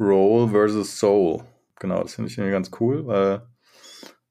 Role 0.00 0.48
versus 0.48 0.98
Soul. 0.98 1.44
Genau, 1.78 2.02
das 2.02 2.14
finde 2.14 2.30
ich 2.30 2.36
irgendwie 2.36 2.52
ganz 2.52 2.72
cool, 2.80 3.06
weil 3.06 3.42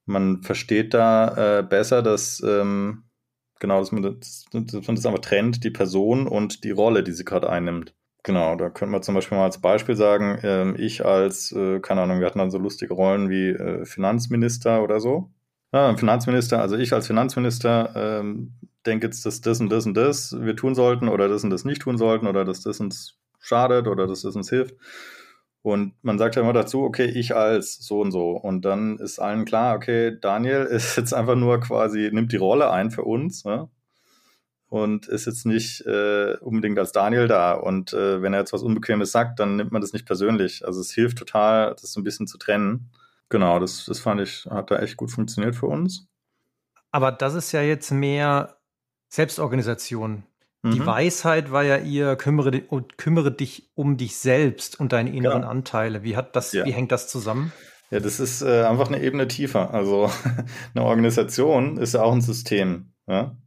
man 0.08 0.42
versteht 0.44 0.94
da 0.94 1.60
äh, 1.60 1.64
besser, 1.64 2.02
dass 2.02 2.42
ähm, 2.46 3.04
genau, 3.60 3.80
dass 3.80 3.92
man 3.92 4.04
das, 4.04 4.46
dass 4.52 4.88
man 4.88 4.96
das 4.96 5.06
einfach 5.06 5.20
trennt, 5.20 5.64
die 5.64 5.72
Person 5.72 6.28
und 6.28 6.64
die 6.64 6.72
Rolle, 6.72 7.04
die 7.04 7.12
sie 7.12 7.26
gerade 7.26 7.50
einnimmt. 7.50 7.94
Genau, 8.24 8.56
da 8.56 8.70
könnte 8.70 8.92
man 8.92 9.04
zum 9.04 9.16
Beispiel 9.16 9.38
mal 9.38 9.46
als 9.46 9.62
Beispiel 9.62 9.96
sagen, 9.96 10.40
ähm, 10.44 10.76
ich 10.78 11.06
als, 11.06 11.52
äh, 11.54 11.80
keine 11.80 12.02
Ahnung, 12.02 12.20
wir 12.20 12.28
hatten 12.28 12.40
dann 12.40 12.52
so 12.52 12.58
lustige 12.58 12.94
Rollen 12.94 13.30
wie 13.30 13.50
äh, 13.50 13.86
Finanzminister 13.86 14.84
oder 14.84 15.00
so. 15.00 15.32
Ja, 15.72 15.96
Finanzminister, 15.96 16.62
also 16.62 16.76
ich 16.76 16.94
als 16.94 17.08
Finanzminister 17.08 17.92
ähm, 17.96 18.54
denke 18.86 19.08
jetzt, 19.08 19.26
dass 19.26 19.42
das 19.42 19.60
und 19.60 19.70
das 19.70 19.86
und 19.86 19.96
das 19.96 20.36
wir 20.40 20.56
tun 20.56 20.76
sollten 20.76 21.10
oder 21.10 21.28
das 21.28 21.44
und 21.44 21.52
das 21.52 21.66
nicht 21.66 21.82
tun 21.82 21.98
sollten 21.98 22.28
oder 22.28 22.46
dass 22.46 22.62
das 22.62 22.80
uns 22.80 23.18
schadet 23.40 23.88
oder 23.88 24.08
dass 24.08 24.22
das 24.22 24.36
uns 24.36 24.50
hilft. 24.50 24.76
Und 25.62 25.94
man 26.02 26.18
sagt 26.18 26.36
ja 26.36 26.42
immer 26.42 26.54
dazu, 26.54 26.84
okay, 26.84 27.06
ich 27.06 27.36
als 27.36 27.76
so 27.76 28.00
und 28.00 28.12
so. 28.12 28.32
Und 28.32 28.64
dann 28.64 28.98
ist 29.00 29.20
allen 29.20 29.46
klar, 29.46 29.76
okay, 29.76 30.18
Daniel 30.20 30.64
ist 30.70 30.96
jetzt 30.98 31.14
einfach 31.14 31.36
nur 31.36 31.60
quasi, 31.60 32.10
nimmt 32.12 32.32
die 32.32 32.38
Rolle 32.38 32.72
ein 32.72 32.92
für 32.92 33.04
uns 33.04 33.44
ne? 33.44 33.70
und 34.70 35.08
ist 35.08 35.26
jetzt 35.26 35.46
nicht 35.46 35.82
äh, 35.86 36.36
unbedingt 36.42 36.78
als 36.80 36.92
Daniel 36.92 37.28
da. 37.28 37.54
Und 37.54 37.94
äh, 37.94 38.22
wenn 38.22 38.34
er 38.34 38.40
jetzt 38.40 38.54
was 38.54 38.64
Unbequemes 38.64 39.12
sagt, 39.12 39.40
dann 39.40 39.56
nimmt 39.56 39.72
man 39.72 39.82
das 39.82 39.94
nicht 39.94 40.06
persönlich. 40.06 40.66
Also 40.66 40.82
es 40.82 40.92
hilft 40.92 41.18
total, 41.18 41.72
das 41.72 41.92
so 41.92 42.00
ein 42.00 42.04
bisschen 42.04 42.28
zu 42.28 42.38
trennen. 42.38 42.90
Genau, 43.30 43.60
das, 43.60 43.86
das 43.86 44.00
fand 44.00 44.22
ich, 44.22 44.46
hat 44.50 44.72
da 44.72 44.80
echt 44.80 44.98
gut 44.98 45.12
funktioniert 45.12 45.56
für 45.56 45.68
uns. 45.68 46.08
Aber 46.92 47.12
das 47.12 47.34
ist 47.34 47.52
ja 47.52 47.62
jetzt 47.62 47.92
mehr 47.92 48.58
Selbstorganisation. 49.10 50.24
Die 50.64 50.80
mhm. 50.80 50.86
Weisheit 50.86 51.52
war 51.52 51.64
ja 51.64 51.78
ihr, 51.78 52.16
kümmere, 52.16 52.62
kümmere, 52.98 53.32
dich 53.32 53.70
um 53.76 53.98
dich 53.98 54.18
selbst 54.18 54.80
und 54.80 54.92
deine 54.92 55.16
inneren 55.16 55.42
genau. 55.42 55.52
Anteile. 55.52 56.04
Wie 56.04 56.18
hat 56.18 56.36
das, 56.36 56.52
ja. 56.52 56.66
wie 56.66 56.72
hängt 56.72 56.92
das 56.92 57.08
zusammen? 57.08 57.54
Ja, 57.92 58.00
das 58.00 58.20
ist 58.20 58.42
äh, 58.42 58.64
einfach 58.64 58.88
eine 58.88 59.02
Ebene 59.02 59.28
tiefer. 59.28 59.74
Also 59.74 60.10
eine 60.76 60.84
Organisation 60.84 61.78
ist 61.78 61.94
ja 61.94 62.02
auch 62.02 62.12
ein 62.12 62.22
System. 62.22 62.92
Ja? 63.08 63.38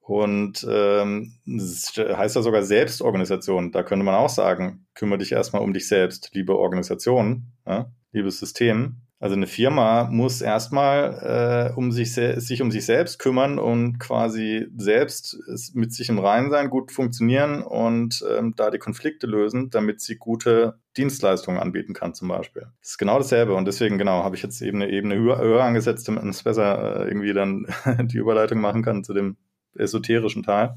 Und 0.00 0.66
ähm, 0.68 1.38
das 1.46 1.92
heißt 1.96 2.36
ja 2.36 2.42
sogar 2.42 2.64
Selbstorganisation. 2.64 3.70
Da 3.70 3.82
könnte 3.82 4.04
man 4.04 4.16
auch 4.16 4.28
sagen, 4.28 4.86
kümmere 4.94 5.18
dich 5.18 5.32
erstmal 5.32 5.62
um 5.62 5.72
dich 5.72 5.88
selbst, 5.88 6.30
liebe 6.34 6.58
Organisation, 6.58 7.52
ja? 7.66 7.90
liebes 8.10 8.40
System. 8.40 8.96
Also 9.22 9.36
eine 9.36 9.46
Firma 9.46 10.08
muss 10.10 10.42
erstmal 10.42 11.70
äh, 11.70 11.78
um 11.78 11.92
sich, 11.92 12.12
sich 12.12 12.60
um 12.60 12.72
sich 12.72 12.84
selbst 12.84 13.20
kümmern 13.20 13.60
und 13.60 14.00
quasi 14.00 14.66
selbst 14.76 15.38
mit 15.74 15.92
sich 15.92 16.08
im 16.08 16.18
Reinen 16.18 16.50
sein, 16.50 16.70
gut 16.70 16.90
funktionieren 16.90 17.62
und 17.62 18.24
ähm, 18.36 18.54
da 18.56 18.72
die 18.72 18.80
Konflikte 18.80 19.28
lösen, 19.28 19.70
damit 19.70 20.00
sie 20.00 20.16
gute 20.16 20.80
Dienstleistungen 20.96 21.60
anbieten 21.60 21.94
kann 21.94 22.14
zum 22.14 22.26
Beispiel. 22.26 22.62
Das 22.80 22.90
ist 22.90 22.98
genau 22.98 23.16
dasselbe 23.16 23.54
und 23.54 23.64
deswegen 23.64 23.96
genau 23.96 24.24
habe 24.24 24.34
ich 24.34 24.42
jetzt 24.42 24.60
eben 24.60 24.82
eine 24.82 24.90
Ebene 24.90 25.14
höher, 25.14 25.38
höher 25.38 25.62
angesetzt, 25.62 26.08
damit 26.08 26.24
man 26.24 26.30
es 26.30 26.42
besser 26.42 27.02
äh, 27.02 27.06
irgendwie 27.06 27.32
dann 27.32 27.68
die 28.08 28.18
Überleitung 28.18 28.60
machen 28.60 28.82
kann 28.82 29.04
zu 29.04 29.14
dem 29.14 29.36
esoterischen 29.76 30.42
Teil. 30.42 30.74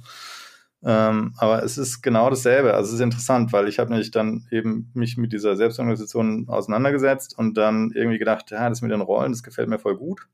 Ähm, 0.88 1.34
aber 1.38 1.64
es 1.64 1.80
ist 1.80 2.04
genau 2.04 2.30
dasselbe. 2.30 2.76
Also 2.76 2.90
es 2.90 2.96
ist 2.96 3.02
interessant, 3.02 3.52
weil 3.52 3.68
ich 3.68 3.80
habe 3.80 3.90
nämlich 3.90 4.12
dann 4.12 4.46
eben 4.52 4.92
mich 4.94 5.18
mit 5.18 5.34
dieser 5.34 5.56
Selbstorganisation 5.56 6.48
auseinandergesetzt 6.48 7.36
und 7.36 7.56
dann 7.56 7.92
irgendwie 7.96 8.20
gedacht, 8.20 8.52
ja, 8.52 8.70
das 8.70 8.84
mit 8.84 8.92
den 8.92 9.02
Rollen, 9.02 9.32
das 9.32 9.42
gefällt 9.42 9.68
mir 9.68 9.80
voll 9.80 9.98
gut. 9.98 10.28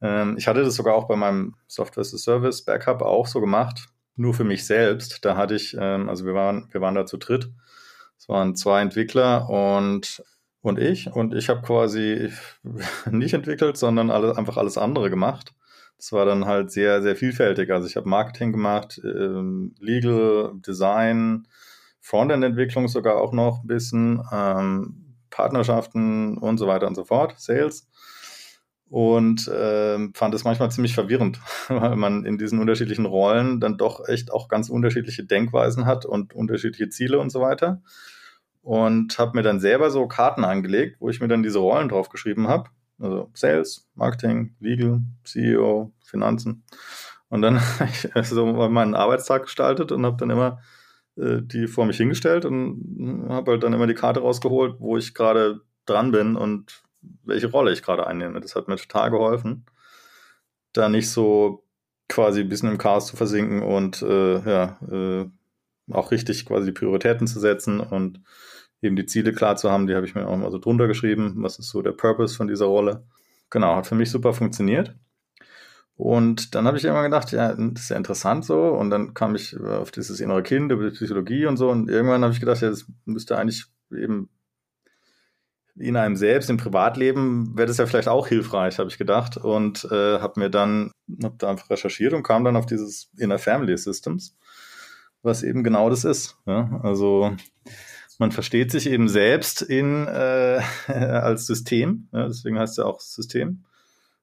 Ähm, 0.00 0.36
ich 0.38 0.48
hatte 0.48 0.62
das 0.62 0.74
sogar 0.74 0.94
auch 0.94 1.06
bei 1.06 1.16
meinem 1.16 1.56
Software 1.66 2.00
as 2.00 2.14
a 2.14 2.18
Service 2.18 2.64
Backup 2.64 3.02
auch 3.02 3.26
so 3.26 3.42
gemacht, 3.42 3.88
nur 4.16 4.32
für 4.32 4.44
mich 4.44 4.66
selbst. 4.66 5.22
Da 5.26 5.36
hatte 5.36 5.56
ich, 5.56 5.76
ähm, 5.78 6.08
also 6.08 6.24
wir 6.24 6.34
waren, 6.34 6.68
wir 6.70 6.80
waren 6.80 6.94
da 6.94 7.04
zu 7.04 7.18
dritt. 7.18 7.50
Es 8.16 8.30
waren 8.30 8.56
zwei 8.56 8.80
Entwickler 8.80 9.50
und 9.50 10.22
und 10.62 10.78
ich 10.78 11.08
und 11.12 11.34
ich 11.34 11.50
habe 11.50 11.60
quasi 11.60 12.30
nicht 13.10 13.34
entwickelt, 13.34 13.76
sondern 13.76 14.10
alle, 14.10 14.38
einfach 14.38 14.56
alles 14.56 14.78
andere 14.78 15.10
gemacht 15.10 15.52
das 16.04 16.12
war 16.12 16.26
dann 16.26 16.44
halt 16.44 16.70
sehr, 16.70 17.00
sehr 17.00 17.16
vielfältig. 17.16 17.70
Also 17.70 17.88
ich 17.88 17.96
habe 17.96 18.06
Marketing 18.06 18.52
gemacht, 18.52 19.00
ähm, 19.02 19.74
Legal, 19.78 20.52
Design, 20.56 21.48
Frontend-Entwicklung 22.02 22.88
sogar 22.88 23.16
auch 23.16 23.32
noch 23.32 23.62
ein 23.62 23.66
bisschen, 23.66 24.22
ähm, 24.30 25.16
Partnerschaften 25.30 26.36
und 26.36 26.58
so 26.58 26.66
weiter 26.66 26.86
und 26.88 26.94
so 26.94 27.04
fort, 27.04 27.40
Sales. 27.40 27.88
Und 28.90 29.50
ähm, 29.52 30.12
fand 30.14 30.34
es 30.34 30.44
manchmal 30.44 30.70
ziemlich 30.70 30.94
verwirrend, 30.94 31.40
weil 31.68 31.96
man 31.96 32.26
in 32.26 32.36
diesen 32.36 32.58
unterschiedlichen 32.58 33.06
Rollen 33.06 33.58
dann 33.58 33.78
doch 33.78 34.06
echt 34.06 34.30
auch 34.30 34.48
ganz 34.48 34.68
unterschiedliche 34.68 35.24
Denkweisen 35.24 35.86
hat 35.86 36.04
und 36.04 36.34
unterschiedliche 36.34 36.90
Ziele 36.90 37.18
und 37.18 37.30
so 37.30 37.40
weiter. 37.40 37.80
Und 38.60 39.18
habe 39.18 39.38
mir 39.38 39.42
dann 39.42 39.58
selber 39.58 39.90
so 39.90 40.06
Karten 40.06 40.44
angelegt, 40.44 40.96
wo 41.00 41.08
ich 41.08 41.20
mir 41.20 41.28
dann 41.28 41.42
diese 41.42 41.60
Rollen 41.60 41.88
draufgeschrieben 41.88 42.46
habe 42.46 42.68
also 42.98 43.30
Sales, 43.34 43.88
Marketing, 43.94 44.54
Legal, 44.60 45.00
CEO, 45.24 45.92
Finanzen. 46.04 46.64
Und 47.28 47.42
dann 47.42 47.60
habe 47.80 47.90
ich 48.20 48.28
so 48.28 48.46
meinen 48.46 48.94
Arbeitstag 48.94 49.44
gestaltet 49.44 49.92
und 49.92 50.04
habe 50.04 50.16
dann 50.16 50.30
immer 50.30 50.60
äh, 51.16 51.42
die 51.42 51.66
vor 51.66 51.86
mich 51.86 51.96
hingestellt 51.96 52.44
und 52.44 53.26
habe 53.28 53.52
halt 53.52 53.62
dann 53.62 53.72
immer 53.72 53.86
die 53.86 53.94
Karte 53.94 54.20
rausgeholt, 54.20 54.76
wo 54.80 54.96
ich 54.96 55.14
gerade 55.14 55.60
dran 55.86 56.10
bin 56.10 56.36
und 56.36 56.82
welche 57.24 57.50
Rolle 57.50 57.72
ich 57.72 57.82
gerade 57.82 58.06
einnehme. 58.06 58.40
Das 58.40 58.56
hat 58.56 58.68
mir 58.68 58.76
total 58.76 59.10
geholfen, 59.10 59.66
da 60.72 60.88
nicht 60.88 61.10
so 61.10 61.64
quasi 62.08 62.40
ein 62.40 62.48
bisschen 62.48 62.70
im 62.70 62.78
Chaos 62.78 63.06
zu 63.06 63.16
versinken 63.16 63.62
und 63.62 64.02
äh, 64.02 64.38
ja, 64.38 64.78
äh, 64.90 65.26
auch 65.92 66.10
richtig 66.10 66.46
quasi 66.46 66.66
die 66.66 66.72
Prioritäten 66.72 67.26
zu 67.26 67.40
setzen 67.40 67.80
und 67.80 68.20
eben 68.84 68.96
die 68.96 69.06
Ziele 69.06 69.32
klar 69.32 69.56
zu 69.56 69.70
haben, 69.70 69.86
die 69.86 69.94
habe 69.94 70.06
ich 70.06 70.14
mir 70.14 70.28
auch 70.28 70.36
mal 70.36 70.50
so 70.50 70.58
drunter 70.58 70.86
geschrieben. 70.86 71.34
Was 71.38 71.58
ist 71.58 71.70
so 71.70 71.82
der 71.82 71.92
Purpose 71.92 72.36
von 72.36 72.48
dieser 72.48 72.66
Rolle? 72.66 73.04
Genau, 73.50 73.76
hat 73.76 73.86
für 73.86 73.94
mich 73.94 74.10
super 74.10 74.32
funktioniert. 74.32 74.94
Und 75.96 76.54
dann 76.54 76.66
habe 76.66 76.76
ich 76.76 76.84
immer 76.84 77.02
gedacht, 77.02 77.30
ja, 77.30 77.54
das 77.54 77.82
ist 77.84 77.90
ja 77.90 77.96
interessant 77.96 78.44
so. 78.44 78.70
Und 78.70 78.90
dann 78.90 79.14
kam 79.14 79.34
ich 79.34 79.58
auf 79.60 79.90
dieses 79.90 80.20
innere 80.20 80.42
Kind, 80.42 80.72
über 80.72 80.90
die 80.90 80.96
Psychologie 80.96 81.46
und 81.46 81.56
so. 81.56 81.70
Und 81.70 81.88
irgendwann 81.88 82.22
habe 82.22 82.32
ich 82.32 82.40
gedacht, 82.40 82.60
ja, 82.62 82.70
das 82.70 82.86
müsste 83.04 83.38
eigentlich 83.38 83.66
eben 83.92 84.28
in 85.76 85.96
einem 85.96 86.16
selbst, 86.16 86.50
im 86.50 86.56
Privatleben, 86.56 87.56
wäre 87.56 87.66
das 87.66 87.78
ja 87.78 87.86
vielleicht 87.86 88.08
auch 88.08 88.28
hilfreich, 88.28 88.78
habe 88.78 88.88
ich 88.88 88.98
gedacht. 88.98 89.36
Und 89.36 89.84
äh, 89.90 90.18
habe 90.18 90.40
mir 90.40 90.50
dann, 90.50 90.90
habe 91.22 91.36
da 91.38 91.50
einfach 91.50 91.70
recherchiert 91.70 92.12
und 92.12 92.24
kam 92.24 92.44
dann 92.44 92.56
auf 92.56 92.66
dieses 92.66 93.10
Inner 93.16 93.38
Family 93.38 93.76
Systems, 93.76 94.36
was 95.22 95.44
eben 95.44 95.62
genau 95.62 95.90
das 95.90 96.04
ist. 96.04 96.36
Ja? 96.46 96.80
Also 96.82 97.36
man 98.18 98.32
versteht 98.32 98.70
sich 98.70 98.88
eben 98.88 99.08
selbst 99.08 99.62
in, 99.62 100.06
äh, 100.06 100.60
als 100.86 101.46
System, 101.46 102.08
ja, 102.12 102.26
deswegen 102.26 102.58
heißt 102.58 102.72
es 102.72 102.76
ja 102.78 102.84
auch 102.84 103.00
System. 103.00 103.64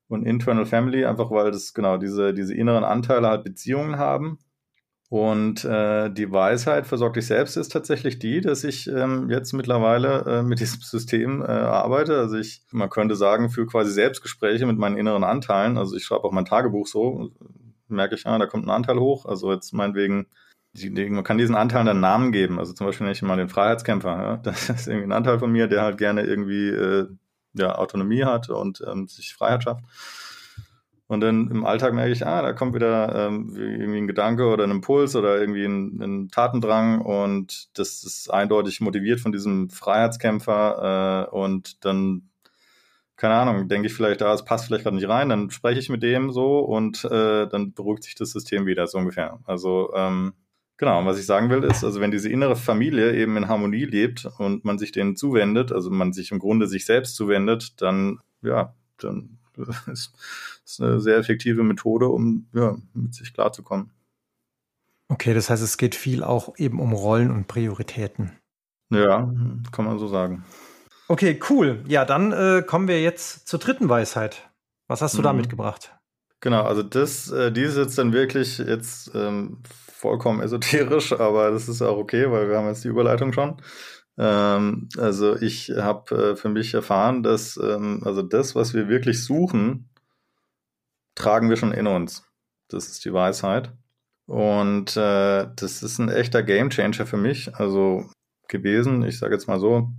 Und 0.08 0.25
Internal 0.25 0.65
Family, 0.65 1.06
einfach 1.06 1.32
weil 1.32 1.51
das 1.51 1.73
genau 1.73 1.97
diese, 1.97 2.34
diese 2.34 2.54
inneren 2.54 2.84
Anteile 2.84 3.30
halt 3.30 3.45
Beziehungen 3.45 3.97
haben. 3.97 4.39
Und 5.12 5.65
äh, 5.65 6.10
die 6.10 6.32
Weisheit 6.32 6.88
versorgt 6.88 7.17
dich 7.17 7.27
selbst 7.27 7.58
ist 7.58 7.73
tatsächlich 7.73 8.17
die, 8.19 8.39
dass 8.39 8.63
ich 8.63 8.88
ähm, 8.88 9.30
jetzt 9.30 9.51
mittlerweile 9.51 10.23
äh, 10.25 10.41
mit 10.41 10.62
diesem 10.62 10.80
System 10.80 11.41
äh, 11.41 11.47
arbeite. 11.47 12.17
Also 12.17 12.38
ich, 12.38 12.63
man 12.71 12.89
könnte 12.89 13.17
sagen, 13.17 13.49
für 13.49 13.65
quasi 13.65 13.91
Selbstgespräche 13.91 14.65
mit 14.65 14.77
meinen 14.77 14.97
inneren 14.97 15.25
Anteilen. 15.25 15.77
Also 15.77 15.97
ich 15.97 16.06
schreibe 16.06 16.23
auch 16.23 16.32
mein 16.32 16.45
Tagebuch 16.45 16.88
so, 16.88 17.30
merke 17.89 18.15
ich, 18.15 18.25
ah, 18.25 18.38
da 18.38 18.45
kommt 18.45 18.65
ein 18.65 18.69
Anteil 18.69 18.99
hoch. 18.99 19.25
Also 19.25 19.51
jetzt 19.51 19.73
meinetwegen 19.73 20.27
man 20.73 21.23
kann 21.23 21.38
diesen 21.38 21.55
Anteil 21.55 21.86
dann 21.86 21.99
Namen 21.99 22.31
geben. 22.31 22.60
Also 22.60 22.73
zum 22.73 22.88
Beispiel 22.88 23.07
nicht 23.07 23.21
mal 23.21 23.38
den 23.38 23.49
Freiheitskämpfer. 23.49 24.10
Ja? 24.10 24.38
Das 24.43 24.69
ist 24.69 24.88
irgendwie 24.88 25.07
ein 25.07 25.12
Anteil 25.12 25.39
von 25.39 25.51
mir, 25.51 25.67
der 25.67 25.81
halt 25.81 25.97
gerne 25.97 26.23
irgendwie 26.23 26.69
äh, 26.69 27.07
ja, 27.53 27.75
Autonomie 27.75 28.23
hat 28.23 28.49
und 28.49 28.84
ähm, 28.88 29.07
sich 29.07 29.34
Freiheit 29.34 29.63
schafft. 29.63 29.84
Und 31.07 31.19
dann 31.19 31.51
im 31.51 31.65
Alltag 31.65 31.93
merke 31.93 32.13
ich, 32.13 32.25
ah, 32.25 32.41
da 32.41 32.53
kommt 32.53 32.73
wieder 32.73 33.27
ähm, 33.27 33.53
irgendwie 33.57 33.97
ein 33.97 34.07
Gedanke 34.07 34.45
oder 34.45 34.63
ein 34.63 34.71
Impuls 34.71 35.13
oder 35.17 35.38
irgendwie 35.41 35.65
ein, 35.65 36.01
ein 36.01 36.29
Tatendrang 36.29 37.01
und 37.01 37.77
das 37.77 38.05
ist 38.05 38.31
eindeutig 38.31 38.79
motiviert 38.79 39.19
von 39.19 39.34
diesem 39.34 39.69
Freiheitskämpfer 39.69 41.27
äh, 41.27 41.36
und 41.36 41.84
dann 41.84 42.29
keine 43.17 43.36
Ahnung, 43.36 43.67
denke 43.67 43.88
ich 43.88 43.93
vielleicht, 43.93 44.21
da, 44.21 44.34
es 44.34 44.45
passt 44.45 44.65
vielleicht 44.65 44.84
gerade 44.84 44.95
nicht 44.95 45.07
rein, 45.07 45.29
dann 45.29 45.51
spreche 45.51 45.79
ich 45.79 45.89
mit 45.89 46.01
dem 46.01 46.31
so 46.31 46.60
und 46.60 47.03
äh, 47.05 47.45
dann 47.47 47.73
beruhigt 47.73 48.03
sich 48.03 48.15
das 48.15 48.31
System 48.31 48.65
wieder, 48.65 48.88
so 48.88 48.97
ungefähr. 48.97 49.38
Also 49.45 49.93
ähm, 49.93 50.34
Genau, 50.81 51.05
was 51.05 51.19
ich 51.19 51.27
sagen 51.27 51.51
will, 51.51 51.63
ist, 51.63 51.83
also 51.83 52.01
wenn 52.01 52.09
diese 52.09 52.27
innere 52.27 52.55
Familie 52.55 53.15
eben 53.15 53.37
in 53.37 53.47
Harmonie 53.47 53.85
lebt 53.85 54.25
und 54.39 54.65
man 54.65 54.79
sich 54.79 54.91
denen 54.91 55.15
zuwendet, 55.15 55.71
also 55.71 55.91
man 55.91 56.11
sich 56.11 56.31
im 56.31 56.39
Grunde 56.39 56.65
sich 56.65 56.87
selbst 56.87 57.15
zuwendet, 57.15 57.79
dann, 57.83 58.19
ja, 58.41 58.73
dann 58.97 59.37
ist 59.85 60.11
es 60.65 60.79
eine 60.79 60.99
sehr 60.99 61.17
effektive 61.17 61.61
Methode, 61.61 62.07
um 62.07 62.47
ja, 62.53 62.79
mit 62.95 63.13
sich 63.13 63.31
klarzukommen. 63.31 63.91
Okay, 65.07 65.35
das 65.35 65.51
heißt, 65.51 65.61
es 65.61 65.77
geht 65.77 65.93
viel 65.93 66.23
auch 66.23 66.57
eben 66.57 66.79
um 66.79 66.93
Rollen 66.93 67.29
und 67.29 67.47
Prioritäten. 67.47 68.31
Ja, 68.89 69.31
kann 69.71 69.85
man 69.85 69.99
so 69.99 70.07
sagen. 70.07 70.45
Okay, 71.07 71.39
cool. 71.51 71.83
Ja, 71.87 72.05
dann 72.05 72.31
äh, 72.31 72.63
kommen 72.65 72.87
wir 72.87 72.99
jetzt 73.03 73.47
zur 73.47 73.59
dritten 73.59 73.87
Weisheit. 73.87 74.49
Was 74.87 75.03
hast 75.03 75.13
du 75.13 75.19
mhm. 75.19 75.25
da 75.25 75.33
mitgebracht? 75.33 75.93
Genau, 76.39 76.63
also 76.63 76.81
das, 76.81 77.29
äh, 77.29 77.51
die 77.51 77.61
ist 77.61 77.77
jetzt 77.77 77.99
dann 77.99 78.13
wirklich 78.13 78.57
jetzt 78.57 79.11
ähm, 79.13 79.59
vollkommen 80.01 80.41
esoterisch, 80.41 81.13
aber 81.19 81.51
das 81.51 81.69
ist 81.69 81.81
auch 81.81 81.97
okay, 81.97 82.29
weil 82.31 82.49
wir 82.49 82.57
haben 82.57 82.67
jetzt 82.67 82.83
die 82.83 82.89
Überleitung 82.89 83.31
schon. 83.33 83.61
Ähm, 84.17 84.89
also 84.97 85.35
ich 85.37 85.69
habe 85.69 86.31
äh, 86.31 86.35
für 86.35 86.49
mich 86.49 86.73
erfahren, 86.73 87.23
dass 87.23 87.57
ähm, 87.57 88.01
also 88.03 88.21
das, 88.21 88.55
was 88.55 88.73
wir 88.73 88.89
wirklich 88.89 89.23
suchen, 89.23 89.89
tragen 91.15 91.49
wir 91.49 91.57
schon 91.57 91.71
in 91.71 91.87
uns. 91.87 92.23
Das 92.67 92.87
ist 92.87 93.05
die 93.05 93.13
Weisheit. 93.13 93.71
Und 94.25 94.95
äh, 94.97 95.47
das 95.55 95.83
ist 95.83 95.99
ein 95.99 96.09
echter 96.09 96.43
Gamechanger 96.43 97.05
für 97.05 97.17
mich, 97.17 97.53
also 97.55 98.05
gewesen. 98.47 99.03
Ich 99.03 99.19
sage 99.19 99.33
jetzt 99.33 99.47
mal 99.47 99.59
so, 99.59 99.89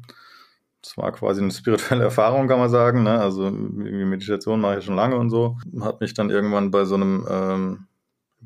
es 0.82 0.96
war 0.96 1.12
quasi 1.12 1.42
eine 1.42 1.50
spirituelle 1.52 2.04
Erfahrung, 2.04 2.48
kann 2.48 2.58
man 2.58 2.70
sagen. 2.70 3.02
Ne? 3.02 3.18
Also 3.20 3.50
Meditation 3.50 4.60
mache 4.60 4.78
ich 4.78 4.84
schon 4.84 4.96
lange 4.96 5.16
und 5.16 5.30
so. 5.30 5.58
Habe 5.80 5.98
mich 6.00 6.14
dann 6.14 6.30
irgendwann 6.30 6.70
bei 6.70 6.84
so 6.84 6.94
einem 6.96 7.26
ähm, 7.28 7.86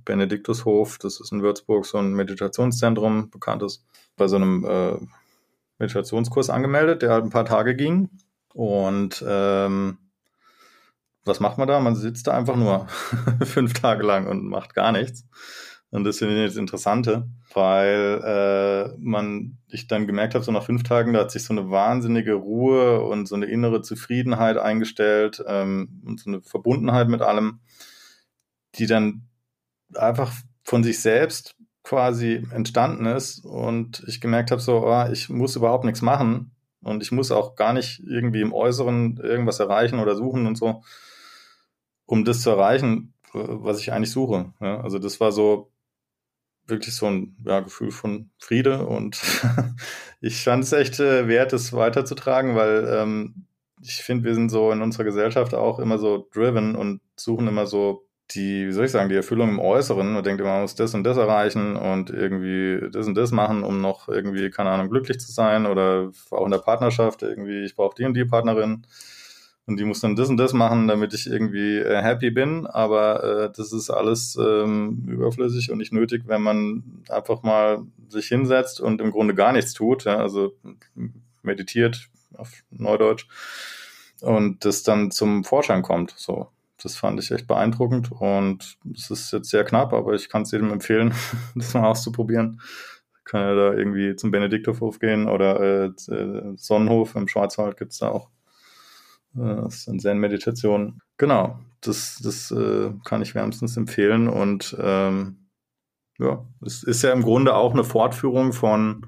Benediktushof, 0.05 0.99
das 0.99 1.21
ist 1.21 1.33
in 1.33 1.43
Würzburg 1.43 1.87
so 1.87 1.99
ein 1.99 2.13
Meditationszentrum, 2.13 3.31
bekanntes, 3.31 3.85
bei 4.17 4.29
so 4.29 4.37
einem 4.37 4.65
äh, 4.65 4.97
Meditationskurs 5.79 6.51
angemeldet, 6.51 7.03
der 7.03 7.11
halt 7.11 7.25
ein 7.25 7.31
paar 7.31 7.45
Tage 7.45 7.75
ging. 7.75 8.11
Und 8.55 9.25
ähm, 9.27 9.99
was 11.25 11.41
macht 11.41 11.59
man 11.59 11.69
da? 11.69 11.81
Man 11.81 11.97
sitzt 11.97 12.27
da 12.27 12.33
einfach 12.33 12.57
nur 12.57 12.87
fünf 13.45 13.75
Tage 13.75 14.05
lang 14.05 14.27
und 14.29 14.47
macht 14.47 14.75
gar 14.75 14.93
nichts. 14.93 15.27
Und 15.91 16.05
das 16.05 16.19
finde 16.19 16.45
ich 16.45 16.51
das 16.51 16.57
Interessante, 16.57 17.29
weil 17.55 18.21
äh, 18.25 18.97
man, 18.99 19.59
ich 19.69 19.87
dann 19.87 20.07
gemerkt 20.07 20.35
habe, 20.35 20.45
so 20.45 20.53
nach 20.53 20.65
fünf 20.65 20.83
Tagen, 20.83 21.13
da 21.13 21.21
hat 21.21 21.31
sich 21.31 21.45
so 21.45 21.55
eine 21.55 21.71
wahnsinnige 21.71 22.35
Ruhe 22.35 23.03
und 23.03 23.27
so 23.27 23.35
eine 23.35 23.47
innere 23.47 23.83
Zufriedenheit 23.83 24.57
eingestellt 24.57 25.43
ähm, 25.47 26.03
und 26.05 26.21
so 26.21 26.31
eine 26.31 26.43
Verbundenheit 26.43 27.09
mit 27.09 27.23
allem, 27.23 27.61
die 28.75 28.87
dann 28.87 29.23
einfach 29.94 30.33
von 30.62 30.83
sich 30.83 31.01
selbst 31.01 31.57
quasi 31.83 32.42
entstanden 32.51 33.07
ist 33.07 33.44
und 33.44 34.03
ich 34.09 34.20
gemerkt 34.20 34.51
habe, 34.51 34.61
so, 34.61 34.85
oh, 34.87 35.07
ich 35.11 35.29
muss 35.29 35.55
überhaupt 35.55 35.85
nichts 35.85 36.03
machen 36.03 36.51
und 36.83 37.03
ich 37.03 37.12
muss 37.12 37.31
auch 37.31 37.55
gar 37.55 37.72
nicht 37.72 38.03
irgendwie 38.05 38.40
im 38.40 38.53
Äußeren 38.53 39.18
irgendwas 39.18 39.61
erreichen 39.61 40.01
oder 40.01 40.16
suchen 40.16 40.46
und 40.46 40.57
so, 40.57 40.83
um 42.07 42.25
das 42.25 42.42
zu 42.42 42.51
erreichen, 42.51 43.14
was 43.33 43.81
ich 43.81 43.92
eigentlich 43.92 44.11
suche. 44.11 44.53
Ja, 44.61 44.81
also 44.81 44.99
das 44.99 45.20
war 45.20 45.31
so 45.31 45.70
wirklich 46.66 46.94
so 46.94 47.07
ein 47.07 47.37
ja, 47.44 47.61
Gefühl 47.61 47.92
von 47.92 48.31
Friede 48.38 48.87
und 48.87 49.20
ich 50.20 50.42
fand 50.42 50.64
es 50.64 50.72
echt 50.72 50.99
äh, 50.99 51.29
wert, 51.29 51.53
es 51.53 51.72
weiterzutragen, 51.72 52.57
weil 52.57 52.88
ähm, 52.90 53.46
ich 53.81 53.96
finde, 53.96 54.25
wir 54.25 54.35
sind 54.35 54.49
so 54.49 54.72
in 54.72 54.83
unserer 54.83 55.05
Gesellschaft 55.05 55.55
auch 55.55 55.79
immer 55.79 55.99
so 55.99 56.29
driven 56.33 56.75
und 56.75 57.01
suchen 57.16 57.46
immer 57.46 57.66
so 57.66 58.06
die, 58.33 58.67
wie 58.67 58.73
soll 58.73 58.87
ich 58.87 58.91
sagen, 58.91 59.09
die 59.09 59.15
Erfüllung 59.15 59.51
im 59.51 59.61
Äußeren. 59.61 60.12
Man 60.12 60.25
denkt 60.25 60.41
immer, 60.41 60.53
man 60.53 60.62
muss 60.62 60.75
das 60.75 60.95
und 60.95 61.05
das 61.05 61.17
erreichen 61.17 61.77
und 61.77 62.11
irgendwie 62.11 62.91
das 62.91 63.07
und 63.07 63.15
das 63.15 63.31
machen, 63.31 63.62
um 63.62 63.81
noch 63.81 64.09
irgendwie, 64.09 64.51
keine 64.51 64.71
Ahnung, 64.71 64.91
glücklich 64.91 65.21
zu 65.21 65.31
sein 65.31 65.67
oder 65.67 66.11
auch 66.31 66.45
in 66.45 66.51
der 66.51 66.59
Partnerschaft 66.59 67.23
irgendwie, 67.23 67.65
ich 67.65 67.77
brauche 67.77 67.95
die 67.97 68.05
und 68.05 68.15
die 68.15 68.25
Partnerin 68.25 68.87
und 69.67 69.79
die 69.79 69.85
muss 69.85 70.01
dann 70.01 70.15
das 70.15 70.29
und 70.29 70.37
das 70.37 70.53
machen, 70.53 70.87
damit 70.87 71.12
ich 71.12 71.27
irgendwie 71.27 71.79
äh, 71.79 72.01
happy 72.01 72.31
bin. 72.31 72.67
Aber 72.67 73.25
äh, 73.25 73.53
das 73.55 73.73
ist 73.73 73.91
alles 73.91 74.37
ähm, 74.41 75.07
überflüssig 75.09 75.71
und 75.73 75.79
nicht 75.79 75.93
nötig, 75.93 76.23
wenn 76.27 76.43
man 76.43 77.03
einfach 77.09 77.43
mal 77.43 77.83
sich 78.09 78.29
hinsetzt 78.29 78.81
und 78.81 79.01
im 79.01 79.11
Grunde 79.11 79.35
gar 79.35 79.53
nichts 79.53 79.75
tut. 79.75 80.05
Ja? 80.05 80.19
Also 80.19 80.55
meditiert 81.43 82.09
auf 82.35 82.62
Neudeutsch 82.71 83.27
und 84.21 84.65
das 84.65 84.85
dann 84.85 85.11
zum 85.11 85.43
Vorschein 85.43 85.83
kommt. 85.83 86.15
So, 86.17 86.49
das 86.83 86.97
fand 86.97 87.19
ich 87.21 87.31
echt 87.31 87.47
beeindruckend 87.47 88.12
und 88.12 88.79
es 88.95 89.11
ist 89.11 89.33
jetzt 89.33 89.51
sehr 89.51 89.65
knapp, 89.65 89.93
aber 89.93 90.15
ich 90.15 90.29
kann 90.29 90.43
es 90.43 90.51
jedem 90.51 90.71
empfehlen, 90.71 91.15
das 91.55 91.75
mal 91.75 91.89
auszuprobieren. 91.89 92.61
Kann 93.25 93.41
ja 93.41 93.55
da 93.55 93.75
irgendwie 93.75 94.15
zum 94.15 94.31
Benediktorhof 94.31 95.01
gehen 95.01 95.29
oder 95.29 95.61
äh, 95.61 96.12
äh 96.12 96.55
Sonnenhof 96.57 97.17
im 97.17 97.27
Schwarzwald 97.27 97.77
gibt 97.77 97.93
es 97.93 97.99
da 97.99 98.09
auch 98.11 98.31
äh, 99.37 99.62
das 99.62 99.77
ist 99.77 99.89
eine 99.89 99.99
Zen-Meditation. 99.99 101.01
Genau, 101.17 101.59
das, 101.81 102.21
das 102.23 102.51
äh, 102.51 102.93
kann 103.05 103.23
ich 103.23 103.35
wärmstens 103.35 103.77
empfehlen. 103.77 104.29
Und 104.29 104.77
ähm, 104.81 105.49
ja, 106.19 106.45
es 106.65 106.83
ist 106.83 107.03
ja 107.03 107.12
im 107.12 107.23
Grunde 107.23 107.55
auch 107.55 107.73
eine 107.73 107.85
Fortführung 107.85 108.53
von, 108.53 109.07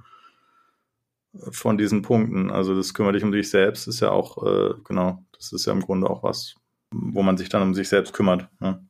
von 1.50 1.78
diesen 1.78 2.02
Punkten. 2.02 2.50
Also 2.50 2.74
das 2.74 2.94
kümmert 2.94 3.14
dich 3.14 3.24
um 3.24 3.32
dich 3.32 3.50
selbst, 3.50 3.88
ist 3.88 4.00
ja 4.00 4.10
auch, 4.10 4.44
äh, 4.44 4.74
genau, 4.84 5.24
das 5.32 5.52
ist 5.52 5.66
ja 5.66 5.72
im 5.72 5.80
Grunde 5.80 6.08
auch 6.08 6.22
was, 6.22 6.54
wo 6.90 7.22
man 7.22 7.36
sich 7.36 7.48
dann 7.48 7.62
um 7.62 7.74
sich 7.74 7.88
selbst 7.88 8.12
kümmert. 8.12 8.48
Ne? 8.60 8.86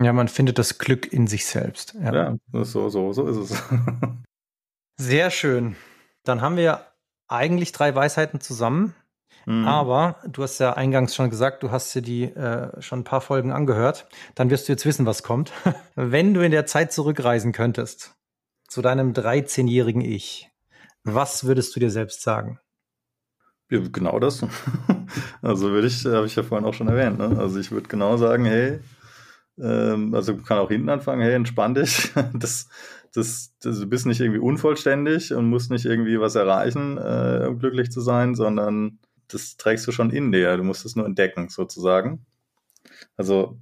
Ja, 0.00 0.12
man 0.12 0.28
findet 0.28 0.58
das 0.58 0.78
Glück 0.78 1.12
in 1.12 1.26
sich 1.26 1.46
selbst. 1.46 1.94
Ja, 1.94 2.14
ja 2.14 2.36
so, 2.64 2.88
so, 2.88 3.12
so 3.12 3.26
ist 3.26 3.50
es. 3.50 3.62
Sehr 4.96 5.30
schön. 5.30 5.76
Dann 6.24 6.40
haben 6.40 6.56
wir 6.56 6.86
eigentlich 7.28 7.72
drei 7.72 7.94
Weisheiten 7.94 8.40
zusammen. 8.40 8.94
Mhm. 9.46 9.66
Aber 9.66 10.16
du 10.28 10.42
hast 10.42 10.58
ja 10.58 10.74
eingangs 10.74 11.14
schon 11.14 11.30
gesagt, 11.30 11.62
du 11.62 11.70
hast 11.70 11.94
dir 11.94 12.02
die 12.02 12.24
äh, 12.24 12.80
schon 12.80 13.00
ein 13.00 13.04
paar 13.04 13.20
Folgen 13.20 13.50
angehört. 13.50 14.06
Dann 14.34 14.50
wirst 14.50 14.68
du 14.68 14.72
jetzt 14.72 14.86
wissen, 14.86 15.06
was 15.06 15.22
kommt. 15.22 15.52
Wenn 15.94 16.34
du 16.34 16.44
in 16.44 16.52
der 16.52 16.66
Zeit 16.66 16.92
zurückreisen 16.92 17.52
könntest, 17.52 18.14
zu 18.68 18.82
deinem 18.82 19.12
13-jährigen 19.12 20.02
Ich, 20.02 20.50
was 21.04 21.44
würdest 21.44 21.74
du 21.74 21.80
dir 21.80 21.90
selbst 21.90 22.22
sagen? 22.22 22.58
Genau 23.68 24.18
das. 24.18 24.44
also 25.42 25.70
würde 25.70 25.86
ich, 25.86 26.04
habe 26.04 26.26
ich 26.26 26.36
ja 26.36 26.42
vorhin 26.42 26.66
auch 26.66 26.74
schon 26.74 26.88
erwähnt. 26.88 27.18
Ne? 27.18 27.36
Also 27.38 27.58
ich 27.58 27.70
würde 27.70 27.88
genau 27.88 28.16
sagen, 28.16 28.44
hey, 28.44 28.80
ähm, 29.58 30.14
also 30.14 30.36
kann 30.36 30.58
auch 30.58 30.68
hinten 30.68 30.88
anfangen, 30.88 31.22
hey, 31.22 31.34
entspann 31.34 31.74
dich. 31.74 32.12
Das, 32.34 32.68
das, 33.14 33.52
das, 33.60 33.80
du 33.80 33.86
bist 33.86 34.06
nicht 34.06 34.20
irgendwie 34.20 34.40
unvollständig 34.40 35.34
und 35.34 35.46
musst 35.50 35.70
nicht 35.70 35.84
irgendwie 35.84 36.18
was 36.18 36.34
erreichen, 36.34 36.96
äh, 36.96 37.46
um 37.46 37.58
glücklich 37.58 37.90
zu 37.90 38.00
sein, 38.00 38.34
sondern 38.34 39.00
das 39.28 39.56
trägst 39.56 39.86
du 39.86 39.92
schon 39.92 40.10
in 40.10 40.32
dir. 40.32 40.56
Du 40.56 40.62
musst 40.62 40.86
es 40.86 40.96
nur 40.96 41.06
entdecken, 41.06 41.48
sozusagen. 41.48 42.24
Also, 43.16 43.58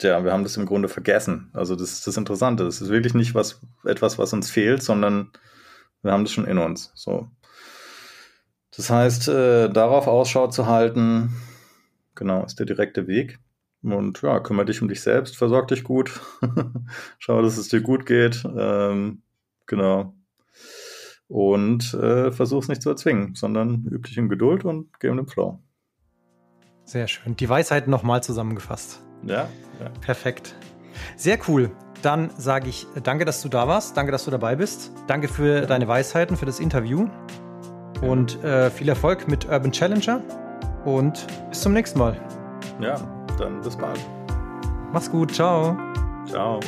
ja, 0.00 0.24
wir 0.24 0.32
haben 0.32 0.44
das 0.44 0.56
im 0.56 0.66
Grunde 0.66 0.88
vergessen. 0.88 1.50
Also, 1.54 1.74
das 1.76 1.92
ist 1.92 2.06
das 2.06 2.16
Interessante. 2.16 2.64
Das 2.64 2.80
ist 2.80 2.88
wirklich 2.88 3.14
nicht 3.14 3.34
was, 3.34 3.60
etwas, 3.84 4.18
was 4.18 4.32
uns 4.32 4.50
fehlt, 4.50 4.82
sondern 4.82 5.32
wir 6.02 6.12
haben 6.12 6.24
das 6.24 6.32
schon 6.32 6.46
in 6.46 6.58
uns. 6.58 6.92
So. 6.94 7.28
Das 8.76 8.90
heißt, 8.90 9.28
äh, 9.28 9.70
darauf 9.70 10.06
Ausschau 10.06 10.48
zu 10.48 10.66
halten, 10.66 11.34
genau, 12.14 12.44
ist 12.44 12.58
der 12.58 12.66
direkte 12.66 13.06
Weg. 13.06 13.38
Und 13.82 14.22
ja, 14.22 14.40
kümmere 14.40 14.66
dich 14.66 14.80
um 14.80 14.88
dich 14.88 15.02
selbst, 15.02 15.36
versorg 15.36 15.68
dich 15.68 15.84
gut, 15.84 16.20
schau, 17.18 17.42
dass 17.42 17.58
es 17.58 17.68
dir 17.68 17.82
gut 17.82 18.06
geht. 18.06 18.42
Ähm, 18.56 19.22
genau 19.66 20.14
und 21.28 21.94
äh, 21.94 22.32
versuch 22.32 22.62
es 22.62 22.68
nicht 22.68 22.82
zu 22.82 22.90
erzwingen, 22.90 23.34
sondern 23.34 23.86
üb 23.90 24.06
dich 24.06 24.16
in 24.18 24.28
Geduld 24.28 24.64
und 24.64 25.00
geh 25.00 25.08
um 25.08 25.16
den 25.16 25.26
Flow. 25.26 25.58
Sehr 26.84 27.08
schön. 27.08 27.34
Die 27.36 27.48
Weisheit 27.48 27.88
nochmal 27.88 28.22
zusammengefasst. 28.22 29.00
Ja, 29.26 29.48
ja. 29.80 29.88
Perfekt. 30.00 30.54
Sehr 31.16 31.38
cool. 31.48 31.70
Dann 32.02 32.30
sage 32.36 32.68
ich 32.68 32.86
danke, 33.02 33.24
dass 33.24 33.40
du 33.40 33.48
da 33.48 33.66
warst. 33.66 33.96
Danke, 33.96 34.12
dass 34.12 34.26
du 34.26 34.30
dabei 34.30 34.56
bist. 34.56 34.92
Danke 35.06 35.28
für 35.28 35.60
ja. 35.60 35.66
deine 35.66 35.88
Weisheiten, 35.88 36.36
für 36.36 36.46
das 36.46 36.60
Interview. 36.60 37.08
Und 38.06 38.42
äh, 38.44 38.70
viel 38.70 38.88
Erfolg 38.88 39.28
mit 39.28 39.48
Urban 39.48 39.72
Challenger. 39.72 40.20
Und 40.84 41.26
bis 41.48 41.62
zum 41.62 41.72
nächsten 41.72 41.98
Mal. 41.98 42.16
Ja, 42.80 42.96
dann 43.38 43.60
bis 43.62 43.76
bald. 43.76 43.98
Mach's 44.92 45.10
gut. 45.10 45.32
Ciao. 45.34 45.76
Ciao. 46.26 46.60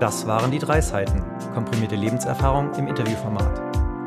Das 0.00 0.26
waren 0.26 0.50
die 0.52 0.60
drei 0.60 0.80
Seiten, 0.80 1.24
komprimierte 1.54 1.96
Lebenserfahrung 1.96 2.72
im 2.74 2.86
Interviewformat. 2.86 3.60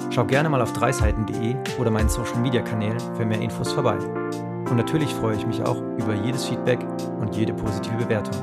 Schau 0.09 0.25
gerne 0.25 0.49
mal 0.49 0.61
auf 0.61 0.73
dreiseiten.de 0.73 1.55
oder 1.79 1.91
meinen 1.91 2.09
Social 2.09 2.37
Media 2.37 2.61
Kanälen 2.61 2.99
für 3.15 3.25
mehr 3.25 3.41
Infos 3.41 3.71
vorbei. 3.73 3.97
Und 3.97 4.77
natürlich 4.77 5.13
freue 5.13 5.35
ich 5.35 5.45
mich 5.45 5.61
auch 5.63 5.81
über 5.97 6.13
jedes 6.13 6.45
Feedback 6.45 6.79
und 7.19 7.35
jede 7.35 7.53
positive 7.53 7.97
Bewertung. 7.97 8.35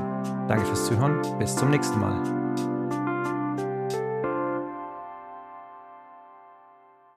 Danke 0.47 0.65
fürs 0.65 0.85
Zuhören, 0.85 1.21
bis 1.39 1.55
zum 1.55 1.71
nächsten 1.71 1.99
Mal. 1.99 2.38